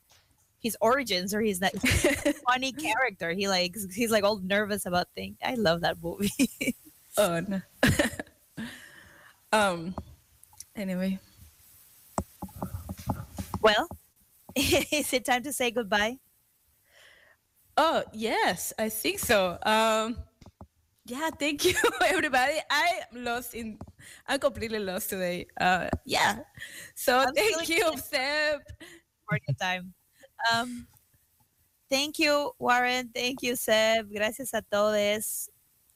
[0.59, 1.73] his origins or his that
[2.49, 5.37] funny character, he like he's like all nervous about things.
[5.43, 6.75] I love that movie.
[7.17, 7.61] oh no.
[9.53, 9.95] um.
[10.75, 11.19] Anyway,
[13.61, 13.87] well,
[14.55, 16.17] is it time to say goodbye?
[17.77, 19.57] oh yes, I think so.
[19.63, 20.17] Um.
[21.09, 21.73] Yeah, thank you,
[22.05, 22.61] everybody.
[22.69, 23.79] I'm lost in.
[24.27, 25.47] I'm completely lost today.
[25.59, 26.45] Uh, yeah.
[26.93, 28.61] So I'm thank you, Seb.
[29.25, 29.93] For your time.
[30.53, 30.85] Um,
[31.89, 33.09] thank you, Warren.
[33.13, 34.13] Thank you, Seb.
[34.13, 35.49] Gracias a todos.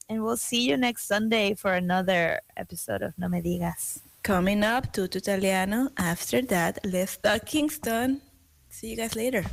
[0.09, 4.01] And we'll see you next Sunday for another episode of No Me Digas.
[4.23, 5.89] Coming up, Tutu Italiano.
[5.97, 8.19] After that, let's talk Kingston.
[8.69, 9.45] See you guys later.